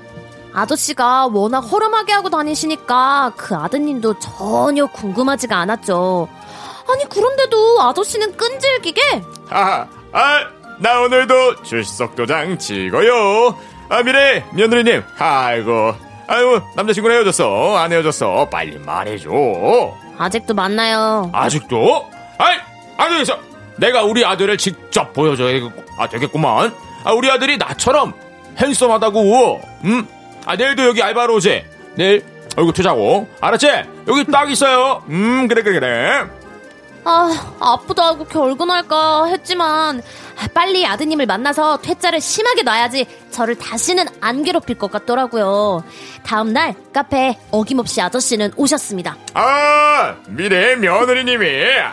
아저씨가 0.54 1.28
워낙 1.28 1.60
허름하게 1.60 2.12
하고 2.12 2.28
다니시니까 2.28 3.32
그 3.36 3.54
아드님도 3.54 4.18
전혀 4.18 4.86
궁금하지가 4.86 5.56
않았죠. 5.56 6.28
아니, 6.90 7.08
그런데도 7.08 7.80
아저씨는 7.80 8.36
끈질기게 8.36 9.22
아, 9.50 9.86
아, 10.12 10.46
나 10.78 11.00
오늘도 11.00 11.62
출석 11.62 12.16
도장 12.16 12.58
찍어요. 12.58 13.56
아, 13.88 14.02
미래 14.02 14.44
며느리님, 14.52 15.02
아이고, 15.18 15.94
아이고, 16.26 16.60
남자친구랑 16.76 17.16
헤어졌어. 17.18 17.76
안 17.76 17.92
헤어졌어. 17.92 18.48
빨리 18.50 18.78
말해줘. 18.78 19.30
아직도 20.18 20.54
만나요. 20.54 21.30
아직도? 21.32 22.10
아이, 22.38 22.58
안 22.96 23.10
되겠어. 23.10 23.38
내가 23.76 24.02
우리 24.04 24.24
아들을 24.24 24.56
직접 24.58 25.12
보여줘야 25.12 25.68
아, 25.98 26.08
되겠구만. 26.08 26.74
아, 27.04 27.12
우리 27.12 27.30
아들이 27.30 27.56
나처럼 27.56 28.14
핸섬하다고. 28.58 29.60
음? 29.84 30.06
아, 30.44 30.56
내일도 30.56 30.84
여기 30.84 31.02
알바로 31.02 31.34
오지. 31.36 31.64
내일 31.94 32.24
얼굴 32.56 32.72
투자고. 32.74 33.28
알았지? 33.40 33.68
여기 34.08 34.24
딱 34.24 34.50
있어요. 34.50 35.02
음, 35.08 35.48
그래, 35.48 35.62
그래, 35.62 35.78
그래. 35.80 36.24
아, 37.04 37.54
아프다 37.58 38.06
하고 38.08 38.24
결근할까 38.24 39.26
했지만 39.26 40.00
아, 40.40 40.48
빨리 40.54 40.86
아드님을 40.86 41.26
만나서 41.26 41.78
퇴짜를 41.78 42.20
심하게 42.20 42.62
놔야지 42.62 43.06
저를 43.30 43.56
다시는 43.56 44.06
안 44.20 44.42
괴롭힐 44.44 44.78
것 44.78 44.90
같더라고요. 44.90 45.82
다음 46.24 46.52
날 46.52 46.74
카페에 46.92 47.38
어김없이 47.50 48.00
아저씨는 48.00 48.52
오셨습니다. 48.56 49.16
아, 49.34 50.16
미래 50.28 50.76
며느리님이 50.76 51.46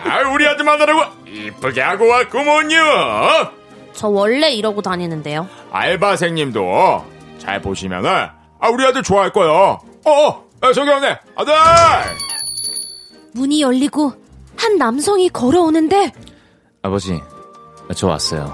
아, 0.06 0.30
우리 0.32 0.48
아들 0.48 0.64
만나라고 0.64 1.02
이쁘게 1.28 1.82
하고 1.82 2.08
왔구먼요. 2.08 2.80
저 3.94 4.08
원래 4.08 4.52
이러고 4.52 4.82
다니는데요. 4.82 5.48
알바생님도 5.72 7.06
잘 7.40 7.62
보시면은 7.62 8.10
아, 8.60 8.70
우리 8.70 8.86
아들 8.86 9.02
좋아할 9.02 9.32
거예요. 9.34 9.80
어, 10.06 10.12
어, 10.12 10.44
아, 10.62 10.74
저기 10.74 10.90
왔네. 10.90 11.18
아들. 11.36 11.54
문이 13.34 13.62
열리고 13.62 14.14
한 14.60 14.78
남성이 14.78 15.30
걸어오는데 15.30 16.12
아버지, 16.82 17.20
저 17.96 18.08
왔어요. 18.08 18.54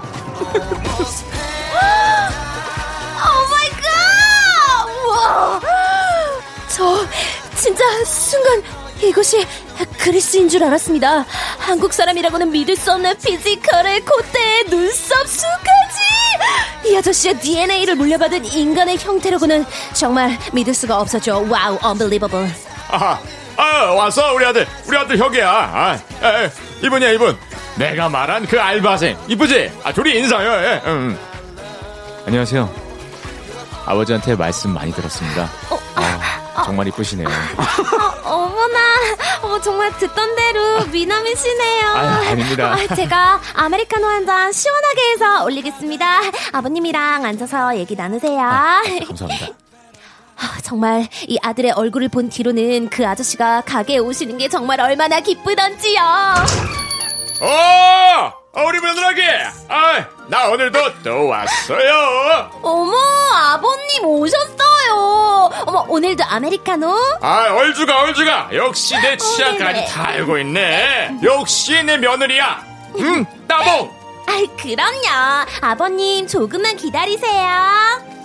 Oh 3.26 3.41
my 3.41 3.57
God! 3.57 3.88
와! 5.08 5.60
저 6.68 7.04
진짜 7.56 7.84
순간 8.04 8.62
이곳이 9.02 9.44
그리스인 9.98 10.48
줄 10.48 10.62
알았습니다. 10.64 11.26
한국 11.58 11.92
사람이라고는 11.92 12.50
믿을 12.50 12.76
수 12.76 12.92
없는 12.92 13.16
피지컬에 13.18 14.00
콧대에 14.00 14.64
눈썹 14.70 15.26
숱까지! 15.26 16.86
이 16.86 16.96
아저씨의 16.96 17.40
DNA를 17.40 17.96
물려받은 17.96 18.44
인간의 18.44 18.98
형태라고는 18.98 19.64
정말 19.92 20.38
믿을 20.52 20.72
수가 20.72 21.00
없었죠. 21.00 21.46
Wow, 21.50 21.78
unbelievable. 21.84 22.48
아, 22.88 23.18
아, 23.56 23.92
왔어 23.92 24.34
우리 24.34 24.44
아들. 24.44 24.66
우리 24.86 24.96
아들 24.96 25.18
혁이야. 25.18 25.48
아, 25.50 25.98
에, 26.22 26.44
에, 26.44 26.50
이분이야 26.82 27.10
이분. 27.12 27.36
내가 27.76 28.08
말한 28.08 28.46
그 28.46 28.60
알바생 28.60 29.16
이쁘지? 29.28 29.80
아, 29.84 29.92
둘이 29.92 30.16
인사요. 30.18 30.50
예, 30.64 30.82
음. 30.86 31.18
안녕하세요. 32.26 32.86
아버지한테 33.86 34.34
말씀 34.34 34.70
많이 34.72 34.92
들었습니다. 34.92 35.48
아, 35.94 36.62
정말 36.64 36.88
이쁘시네요. 36.88 37.28
어 38.24 38.48
머나, 38.48 38.78
어, 39.42 39.60
정말 39.60 39.96
듣던 39.98 40.34
대로 40.34 40.84
미남이시네요. 40.86 41.86
아유, 41.94 42.28
아닙니다. 42.30 42.72
아, 42.72 42.94
제가 42.94 43.40
아메리카노 43.54 44.06
한 44.06 44.26
잔 44.26 44.50
시원하게 44.52 45.12
해서 45.12 45.44
올리겠습니다. 45.44 46.20
아버님이랑 46.52 47.24
앉아서 47.24 47.76
얘기 47.76 47.94
나누세요. 47.94 48.38
감사합니다. 49.06 49.46
아, 50.66 50.68
정말 50.68 51.06
이 51.28 51.38
아들의 51.42 51.70
얼굴을 51.72 52.08
본 52.08 52.28
뒤로는 52.28 52.90
그 52.90 53.06
아저씨가 53.06 53.62
가게에 53.62 53.98
오시는 53.98 54.36
게 54.38 54.48
정말 54.48 54.80
얼마나 54.80 55.20
기쁘던지요. 55.20 56.00
어, 57.40 58.32
어, 58.52 58.62
우리 58.66 58.80
며느라기. 58.80 59.22
아, 59.68 60.04
나 60.26 60.48
오늘도 60.48 61.02
또 61.04 61.28
왔어요. 61.28 62.50
어머, 62.62 62.92
아버님 63.32 64.04
오셨어요. 64.06 65.50
어머, 65.66 65.86
오늘도 65.88 66.24
아메리카노? 66.24 66.96
아, 67.20 67.54
얼주가, 67.54 68.00
얼주가. 68.02 68.48
역시 68.52 68.96
내 69.00 69.16
취향까지 69.16 69.72
네네. 69.72 69.86
다 69.86 70.08
알고 70.08 70.38
있네. 70.38 71.18
역시 71.22 71.80
내 71.84 71.96
며느리야. 71.96 72.64
음, 72.98 73.24
따봉. 73.46 73.94
아이, 74.26 74.46
그럼요. 74.56 75.46
아버님, 75.60 76.26
조금만 76.26 76.76
기다리세요. 76.76 78.15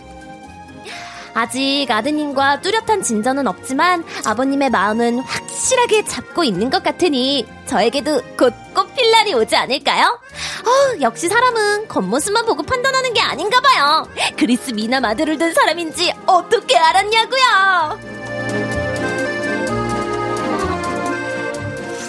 아직 1.33 1.87
아드님과 1.89 2.61
뚜렷한 2.61 3.03
진전은 3.03 3.47
없지만 3.47 4.03
아버님의 4.25 4.69
마음은 4.69 5.19
확실하게 5.19 6.05
잡고 6.05 6.43
있는 6.43 6.69
것 6.69 6.83
같으니 6.83 7.45
저에게도 7.65 8.21
곧 8.37 8.53
꽃필 8.73 9.11
날이 9.11 9.33
오지 9.33 9.55
않을까요? 9.55 10.19
어, 10.65 11.01
역시 11.01 11.27
사람은 11.27 11.87
겉모습만 11.87 12.45
보고 12.45 12.63
판단하는 12.63 13.13
게 13.13 13.21
아닌가 13.21 13.59
봐요. 13.61 14.07
그리스 14.37 14.71
미남 14.71 15.05
아들을 15.05 15.37
둔 15.37 15.53
사람인지 15.53 16.13
어떻게 16.25 16.77
알았냐고요? 16.77 18.20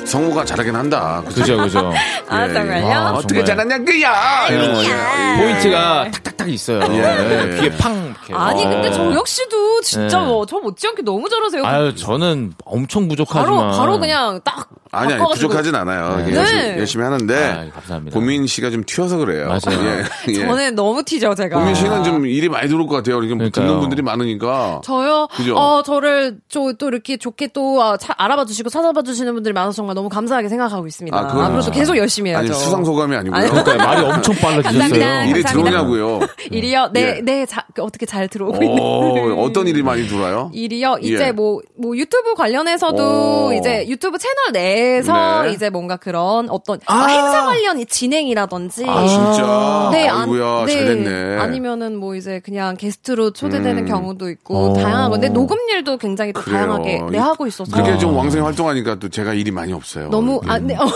성우가 0.05 0.45
잘하긴 0.45 0.75
한다. 0.75 1.23
그죠, 1.29 1.57
그죠. 1.57 1.93
아, 2.29 2.49
예, 2.49 2.53
정말요? 2.53 2.87
와, 2.87 3.13
어떻게 3.13 3.45
정말. 3.45 3.69
잘하냐, 3.69 3.85
그야! 3.85 4.47
이런 4.49 4.73
거. 4.75 4.79
아니야. 4.81 5.33
예. 5.35 5.39
포인트가 5.43 6.11
탁탁탁 6.11 6.49
있어요. 6.51 6.81
예. 6.91 7.57
귀에 7.61 7.71
팡. 7.77 8.15
이렇게. 8.27 8.35
아니, 8.35 8.65
어. 8.65 8.69
근데 8.69 8.91
정혁 8.93 9.27
씨도 9.27 9.81
진짜 9.83 10.21
네. 10.21 10.27
뭐, 10.27 10.45
저 10.47 10.59
못지않게 10.59 11.03
너무 11.03 11.29
잘하세요. 11.29 11.65
아유, 11.65 11.95
저는 11.95 12.53
엄청 12.65 13.03
바로, 13.05 13.09
부족하지만. 13.09 13.71
바로 13.73 13.99
그냥 13.99 14.41
딱. 14.45 14.69
아니, 14.95 15.15
아니. 15.15 15.25
부족하진 15.33 15.75
않아요. 15.75 16.17
네. 16.27 16.37
열심히, 16.37 16.63
네. 16.63 16.79
열심히 16.79 17.05
하는데. 17.05 17.35
아, 17.35 17.71
감사합니다. 17.75 18.15
고민 18.15 18.47
씨가 18.47 18.69
좀 18.71 18.85
튀어서 18.85 19.17
그래요. 19.17 19.47
맞아요. 19.49 19.81
예, 19.87 20.05
예. 20.29 20.35
저는 20.35 20.75
너무 20.75 21.03
튀죠, 21.03 21.35
제가. 21.35 21.59
고민 21.59 21.75
씨는 21.75 22.05
좀 22.05 22.27
일이 22.27 22.49
많이 22.51 22.69
들어올 22.69 22.87
것 22.87 22.97
같아요. 22.97 23.17
이렇게 23.19 23.35
그러니까요. 23.35 23.67
듣는 23.67 23.81
분들이 23.81 24.03
많으니까. 24.03 24.83
저요? 24.85 25.29
그죠? 25.35 25.57
어, 25.57 25.83
저를 25.83 26.37
저, 26.51 26.75
또 26.79 26.89
이렇게 26.89 27.17
좋게 27.17 27.49
또 27.55 27.83
아, 27.83 27.97
차- 27.97 28.15
알아봐 28.19 28.45
주시고 28.45 28.69
찾아봐 28.69 29.01
주시는 29.03 29.33
분들이 29.33 29.55
많아서 29.55 29.73
정말 29.77 29.95
너무 29.95 30.11
감사하게 30.11 30.51
생각하고 30.51 30.87
있습니다. 30.87 31.17
아, 31.19 31.27
그건 31.27 31.47
앞으로도 31.47 31.71
계속 31.71 31.97
열심히 31.97 32.31
해야죠. 32.31 32.53
아니, 32.53 32.63
수상 32.63 32.85
소감이 32.85 33.17
아니고요. 33.17 33.41
아니, 33.41 33.49
그러니까 33.49 33.77
말이 33.87 34.03
엄청 34.05 34.35
빨라지셨어요. 34.35 35.31
일이. 35.31 35.43
들어오냐고요. 35.43 36.21
일이요? 36.53 36.91
네, 36.93 37.17
예. 37.17 37.21
네, 37.23 37.47
자, 37.47 37.65
어떻게 37.81 38.05
잘 38.05 38.29
들어오고 38.29 38.63
있는. 38.63 38.79
어, 38.79 39.43
어떤 39.43 39.67
일이 39.67 39.83
많이 39.83 40.07
들어와요? 40.07 40.51
일이요. 40.53 40.99
이제 41.01 41.29
예. 41.29 41.33
뭐, 41.33 41.61
뭐 41.79 41.97
유튜브 41.97 42.35
관련해서도 42.35 43.47
오. 43.47 43.53
이제 43.55 43.87
유튜브 43.89 44.19
채널 44.19 44.53
내에 44.53 44.82
서 45.03 45.43
네. 45.43 45.53
이제 45.53 45.71
뭔가 45.71 45.97
그런 45.97 46.49
어떤 46.51 46.79
아, 46.87 47.07
행사 47.07 47.45
관련 47.45 47.85
진행이라든지. 47.87 48.85
아, 48.87 49.07
진짜? 49.07 49.89
네, 49.93 50.09
아이고야, 50.09 50.67
잘됐네. 50.67 51.39
아니면은 51.39 51.97
뭐 51.97 52.15
이제 52.17 52.41
그냥 52.45 52.77
게스트로 52.77 53.33
초대되는 53.33 53.85
음. 53.85 53.89
경우도 53.89 54.29
있고 54.31 54.73
어. 54.73 54.75
다양한 54.75 55.11
건데 55.11 55.29
녹음일도 55.29 55.97
굉장히 55.99 56.33
또 56.33 56.41
그래요. 56.43 56.59
다양하게 56.59 57.01
내 57.11 57.19
하고 57.19 57.47
있어서. 57.47 57.71
그렇게 57.73 57.97
좀 57.99 58.17
왕성히 58.17 58.43
활동하니까 58.43 58.97
또 58.97 59.09
제가 59.09 59.35
일이 59.35 59.51
많이 59.51 59.73
없어요. 59.73 60.09
너무 60.11 60.41
예. 60.47 60.51
아, 60.51 60.59
네. 60.59 60.77
어. 60.77 60.87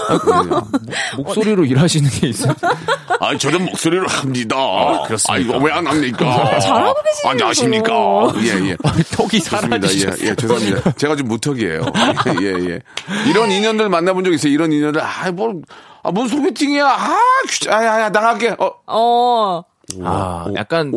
목소리로 1.16 1.64
일하시는 1.64 2.08
게 2.10 2.28
있어요. 2.28 2.52
아, 3.20 3.36
저는 3.36 3.64
목소리를 3.66 4.06
합니다. 4.06 4.56
아, 4.58 5.02
그렇습니까? 5.06 5.38
이거 5.56 5.64
왜 5.64 5.76
안 5.76 5.86
합니까? 5.86 6.58
잘하고 6.60 7.02
계시네요. 7.02 7.30
안녕하십니까? 7.30 7.92
예, 8.38 8.70
예. 8.70 8.76
턱이. 9.12 9.40
사라지셨어요. 9.40 10.26
예, 10.26 10.30
예, 10.30 10.34
죄송합니다. 10.34 10.92
제가 10.92 11.16
좀 11.16 11.28
무턱이에요. 11.28 11.82
예, 12.40 12.46
예. 12.70 12.80
이런 13.28 13.50
인연 13.52 13.75
들 13.76 13.88
만나본 13.88 14.24
적 14.24 14.32
있어요? 14.32 14.52
이런 14.52 14.72
인연들. 14.72 15.00
아, 15.02 15.30
뭘, 15.32 15.62
아, 16.02 16.10
뭔 16.10 16.28
소개팅이야? 16.28 16.86
아, 16.86 17.18
귀- 17.50 17.68
아, 17.70 17.84
야, 17.84 18.00
야, 18.02 18.08
나갈게. 18.10 18.56
어, 18.58 18.72
어. 18.86 19.62
아, 20.02 20.46
약간 20.56 20.92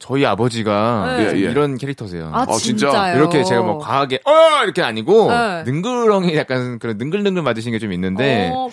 저희 0.00 0.26
아버지가 0.26 1.16
네. 1.16 1.22
예, 1.24 1.28
예. 1.30 1.38
이런 1.50 1.78
캐릭터세요. 1.78 2.30
아, 2.34 2.42
어, 2.46 2.56
진짜? 2.58 2.88
진짜요? 2.90 3.16
이렇게 3.16 3.42
제가 3.42 3.62
뭐 3.62 3.78
과하게 3.78 4.20
어 4.26 4.62
이렇게 4.64 4.82
아니고 4.82 5.30
네. 5.30 5.62
능글렁이 5.64 6.36
약간 6.36 6.78
그런 6.78 6.98
능글능글 6.98 7.42
맞으신 7.42 7.72
게 7.72 7.78
좀 7.78 7.90
있는데 7.92 8.50
어, 8.52 8.68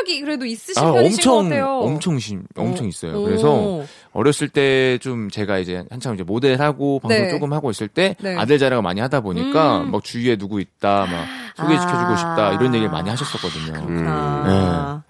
친화력이 0.00 0.20
그래도 0.20 0.46
있으신 0.46 0.82
아, 0.82 0.92
편이신 0.92 1.22
것 1.22 1.30
엄청 1.30 1.48
같아요. 1.48 1.78
엄청 1.80 2.18
심 2.18 2.42
엄청 2.56 2.86
어. 2.86 2.88
있어요. 2.88 3.18
오. 3.20 3.24
그래서 3.24 3.84
어렸을 4.12 4.48
때 4.48 4.98
좀 5.00 5.30
제가 5.30 5.58
이제 5.58 5.84
한참 5.90 6.14
이제 6.14 6.22
모델하고 6.24 7.00
방송 7.00 7.22
네. 7.22 7.30
조금 7.30 7.52
하고 7.52 7.70
있을 7.70 7.88
때 7.88 8.16
네. 8.20 8.36
아들 8.36 8.58
자랑을 8.58 8.82
많이 8.82 9.00
하다 9.00 9.20
보니까 9.20 9.80
음. 9.82 9.90
막 9.90 10.02
주위에 10.04 10.36
누구 10.36 10.60
있다 10.60 11.06
막 11.06 11.26
소개시켜주고 11.56 12.12
아. 12.12 12.16
싶다 12.16 12.52
이런 12.54 12.74
얘기를 12.74 12.90
많이 12.90 13.08
하셨었거든요. 13.10 14.04
아. 14.06 15.02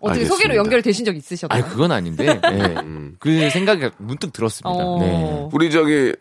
어떻게 0.00 0.20
알겠습니다. 0.20 0.34
소개로 0.34 0.54
연결되신 0.56 1.04
적 1.04 1.16
있으셨나요? 1.16 1.60
아니 1.62 1.70
그건 1.70 1.90
아닌데 1.92 2.40
네. 2.40 2.74
그 3.18 3.50
생각이 3.50 3.90
문득 3.98 4.32
들었습니다. 4.32 4.70
어. 4.70 4.98
네. 5.00 5.48
우리 5.52 5.70
저기, 5.70 6.14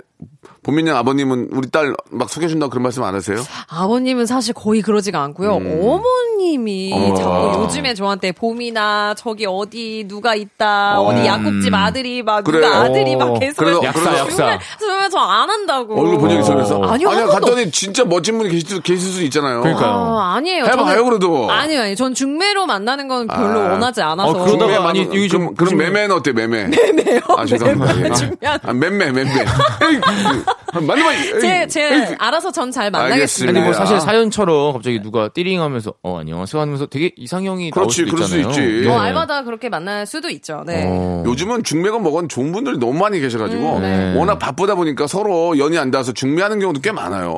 보민이 0.68 0.92
아버님은 0.92 1.48
우리 1.54 1.70
딸 1.72 1.96
막 2.12 2.30
소개해준다고 2.30 2.70
그런 2.70 2.84
말씀 2.84 3.02
안 3.04 3.16
하세요? 3.16 3.38
아버님은 3.70 4.26
사실 4.26 4.54
거의 4.54 4.82
그러지가 4.82 5.22
않고요. 5.24 5.54
어머님이 5.54 6.92
음. 6.94 7.12
어. 7.12 7.16
자꾸 7.16 7.64
요즘에 7.64 7.94
저한테 7.94 8.34
봄이나 8.34 9.14
저기 9.18 9.46
어디 9.48 10.04
누가 10.10 10.36
있다, 10.36 11.00
어. 11.00 11.16
디 11.16 11.26
약국집 11.26 11.74
아들이 11.74 12.22
막 12.22 12.44
그래. 12.44 12.60
누가 12.60 12.82
아들이 12.82 13.16
어. 13.16 13.18
막 13.18 13.40
계속 13.40 13.58
그래서- 13.64 13.82
약사, 13.82 14.02
그래서- 14.02 14.18
약사. 14.50 14.60
그러면 14.78 15.10
저안 15.10 15.50
한다고. 15.50 16.02
얼굴 16.02 16.18
본 16.20 16.30
적 16.32 16.40
있어요, 16.40 16.56
그래서? 16.58 16.82
아니요, 16.84 17.10
아니야, 17.12 17.26
번도 17.28 17.46
갔더니 17.48 17.72
진짜 17.72 18.04
멋진 18.04 18.38
분이 18.38 18.50
계실, 18.50 18.68
수- 18.70 18.82
계실 18.82 19.10
수 19.10 19.24
있잖아요. 19.24 19.62
그러니까요. 19.62 19.90
아, 19.90 20.36
아니에요. 20.36 20.66
해봐요, 20.66 21.04
저는- 21.04 21.10
그래도. 21.10 21.50
아니요, 21.50 21.82
아니요. 21.82 21.96
전 21.96 22.14
중매로 22.14 22.66
만나는 22.66 23.08
건 23.08 23.28
별로 23.28 23.62
아. 23.62 23.72
원하지 23.72 24.02
않아서. 24.02 24.32
어, 24.32 24.44
그러다가 24.44 24.92
많은- 24.92 25.08
여기 25.16 25.30
좀 25.30 25.56
그럼, 25.56 25.78
매매는 25.78 26.14
어때, 26.14 26.34
매매? 26.34 26.66
매매요? 26.68 27.22
아, 27.38 27.46
죄송합니다. 27.46 28.06
예. 28.06 28.12
중요한- 28.14 28.60
아, 28.64 28.74
맴매, 28.74 29.12
맴매. 29.14 29.46
맞는 30.86 31.04
말, 31.04 31.16
제, 31.42 31.68
제 31.68 32.16
알아서 32.20 32.52
전 32.52 32.68
잘 32.72 32.92
만나겠습니다. 32.92 33.58
아니 33.58 33.66
뭐 33.66 33.72
네. 33.72 33.78
사실 33.78 34.00
사연처럼 34.02 34.74
갑자기 34.74 35.02
누가 35.02 35.30
띠링하면서 35.30 35.94
어 36.04 36.20
안녕하세요 36.20 36.62
하면서 36.62 36.86
되게 36.86 37.12
이상형이 37.16 37.72
나올 37.72 37.86
그렇지, 37.88 37.96
수도 38.06 38.12
그럴 38.16 38.28
수 38.28 38.38
있잖아요. 38.38 38.50
있지. 38.68 38.88
네. 38.88 38.94
어, 38.94 39.00
알바다 39.00 39.44
그렇게 39.46 39.70
만날 39.70 40.06
수도 40.06 40.30
있죠. 40.30 40.64
네. 40.68 40.84
어. 40.86 41.24
요즘은 41.26 41.64
중매가 41.64 42.00
먹은 42.00 42.28
좋은 42.30 42.52
분들이 42.52 42.78
너무 42.78 42.94
많이 42.94 43.20
계셔가지고 43.22 43.78
음, 43.78 43.82
네. 43.82 44.14
워낙 44.18 44.38
바쁘다 44.38 44.76
보니까 44.76 45.08
서로 45.08 45.58
연이 45.58 45.78
안 45.78 45.90
닿아서 45.92 46.12
중매하는 46.12 46.60
경우도 46.60 46.82
꽤 46.82 46.92
많아요. 46.92 47.34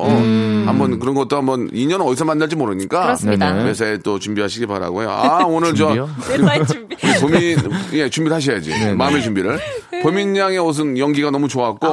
한번 0.66 0.98
그런 0.98 1.14
것도 1.14 1.36
한번 1.36 1.68
인연은 1.72 2.04
어디서 2.04 2.24
만날지 2.24 2.56
모르니까 2.56 2.98
음. 2.98 3.02
그렇습니다. 3.04 3.52
네네. 3.52 3.68
회사에 3.68 3.98
또 3.98 4.18
준비하시기 4.18 4.66
바라고요. 4.66 5.08
아 5.10 5.44
오늘 5.48 5.74
저? 5.74 6.08
회사의 6.28 6.66
준비. 6.66 6.96
보민 7.20 7.56
예 7.94 8.08
준비를 8.10 8.36
하셔야지 8.36 8.94
마음의 8.94 9.22
준비를 9.22 9.58
보민 10.02 10.36
양의 10.36 10.58
옷은 10.58 10.98
연기가 10.98 11.30
너무 11.30 11.46
좋았고. 11.48 11.86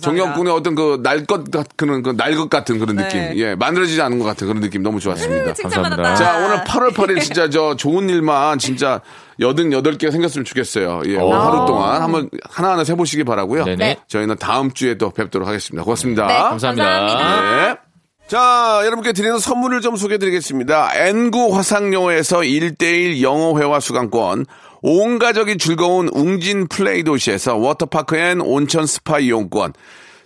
정혁군의 0.00 0.52
어떤 0.52 0.74
그 0.78 1.00
날 1.02 1.26
것 1.26 1.50
같은 1.50 2.02
그 2.02 2.10
날 2.12 2.36
것 2.36 2.48
같은 2.48 2.78
그런 2.78 2.96
네. 2.96 3.02
느낌 3.08 3.38
예 3.38 3.54
만들어지지 3.56 4.00
않은 4.00 4.18
것 4.18 4.24
같은 4.24 4.46
그런 4.46 4.60
느낌 4.60 4.82
너무 4.82 5.00
좋았습니다. 5.00 5.52
칭찬받았다. 5.54 6.02
감사합니다. 6.02 6.14
자, 6.14 6.44
오늘 6.46 6.64
8월 6.64 6.94
8일 6.94 7.20
진짜 7.22 7.50
저 7.50 7.74
좋은 7.74 8.08
일만 8.08 8.58
진짜 8.58 9.00
88개 9.40 10.10
생겼으면 10.10 10.44
좋겠어요. 10.44 11.02
예, 11.06 11.16
오. 11.16 11.32
하루 11.32 11.66
동안 11.66 12.02
한번 12.02 12.30
하나하나 12.48 12.84
세보시기 12.84 13.24
바라고요 13.24 13.64
네네. 13.64 13.76
네. 13.76 13.96
저희는 14.08 14.36
다음 14.38 14.72
주에 14.72 14.96
또 14.96 15.10
뵙도록 15.10 15.48
하겠습니다. 15.48 15.82
고맙습니다. 15.84 16.26
네, 16.26 16.34
감사합니다. 16.34 16.84
감사합니다. 17.00 17.66
네. 17.74 17.76
자, 18.28 18.80
여러분께 18.84 19.12
드리는 19.14 19.38
선물을 19.38 19.80
좀 19.80 19.96
소개해 19.96 20.18
드리겠습니다. 20.18 20.90
N구 20.94 21.56
화상영어에서 21.56 22.40
1대1 22.40 23.22
영어회화 23.22 23.80
수강권, 23.80 24.44
온 24.82 25.18
가족이 25.18 25.56
즐거운 25.56 26.08
웅진 26.12 26.68
플레이 26.68 27.02
도시에서 27.04 27.56
워터파크 27.56 28.16
and 28.16 28.40
온천 28.42 28.84
스파 28.86 29.18
이용권, 29.18 29.72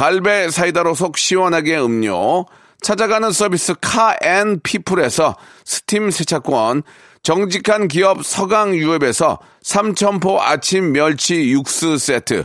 갈배 0.00 0.48
사이다로 0.48 0.94
속 0.94 1.18
시원하게 1.18 1.78
음료, 1.78 2.46
찾아가는 2.80 3.30
서비스 3.32 3.74
카앤피플에서 3.82 5.36
스팀 5.66 6.10
세차권, 6.10 6.84
정직한 7.22 7.86
기업 7.86 8.24
서강유업에서 8.24 9.40
삼천포 9.60 10.40
아침 10.40 10.92
멸치 10.92 11.50
육수 11.50 11.98
세트, 11.98 12.44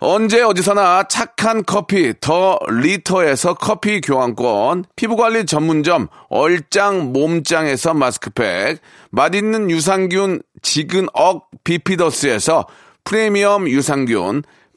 언제 0.00 0.42
어디서나 0.42 1.04
착한 1.04 1.64
커피 1.64 2.12
더 2.20 2.58
리터에서 2.68 3.54
커피 3.54 4.02
교환권, 4.02 4.84
피부관리 4.94 5.46
전문점 5.46 6.08
얼짱 6.28 7.14
몸짱에서 7.14 7.94
마스크팩, 7.94 8.82
맛있는 9.12 9.70
유산균 9.70 10.42
지근억 10.60 11.48
비피더스에서 11.64 12.66
프리미엄 13.04 13.66
유산균, 13.66 14.42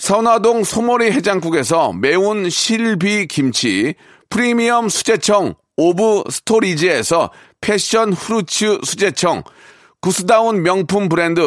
선화동 0.00 0.64
소머리 0.64 1.12
해장국에서 1.12 1.92
매운 1.92 2.48
실비 2.48 3.26
김치, 3.26 3.94
프리미엄 4.30 4.88
수제청 4.88 5.56
오브 5.76 6.24
스토리지에서 6.30 7.30
passion 7.60 8.14
fruits 8.14 8.78
수제청, 8.82 9.42
구스다운 10.00 10.62
명품 10.62 11.10
브랜드 11.10 11.42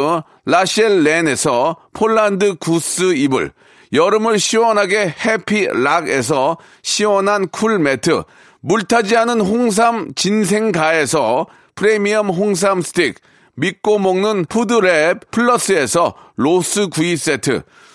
라셸 0.46 1.02
렌에서 1.02 1.78
폴란드 1.94 2.58
구스 2.60 3.16
이불, 3.16 3.54
여름을 3.92 4.38
시원하게 4.38 5.16
해피락에서 5.26 6.58
시원한 6.84 7.48
cool 7.48 7.80
매트, 7.80 8.22
물타지 8.62 9.18
않은 9.18 9.42
홍삼 9.42 10.14
진생가에서 10.14 11.48
프리미엄 11.74 12.30
홍삼 12.30 12.84
스틱, 12.84 13.16
믿고 13.56 13.98
먹는 13.98 14.46
푸드랩 14.46 15.32
플러스에서 15.32 16.14
로스 16.36 16.90
구이 16.90 17.18
세트, 17.18 17.64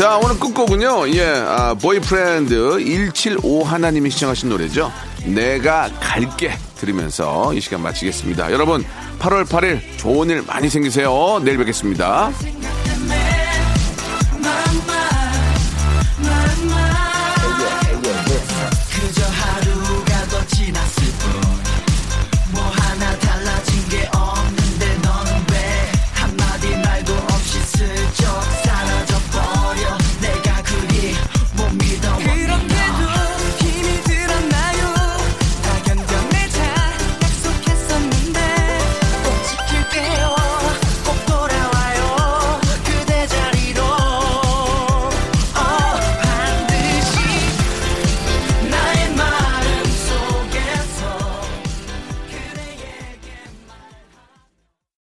자, 0.00 0.16
오늘 0.16 0.40
끝곡은요, 0.40 1.10
예, 1.10 1.26
아, 1.46 1.74
보이프렌드 1.74 2.78
175 2.78 3.64
하나님이 3.64 4.08
시청하신 4.08 4.48
노래죠. 4.48 4.90
내가 5.26 5.90
갈게 6.00 6.52
들으면서 6.76 7.52
이 7.52 7.60
시간 7.60 7.82
마치겠습니다. 7.82 8.50
여러분, 8.50 8.82
8월 9.18 9.44
8일 9.44 9.78
좋은 9.98 10.30
일 10.30 10.42
많이 10.46 10.70
생기세요. 10.70 11.42
내일 11.44 11.58
뵙겠습니다. 11.58 12.30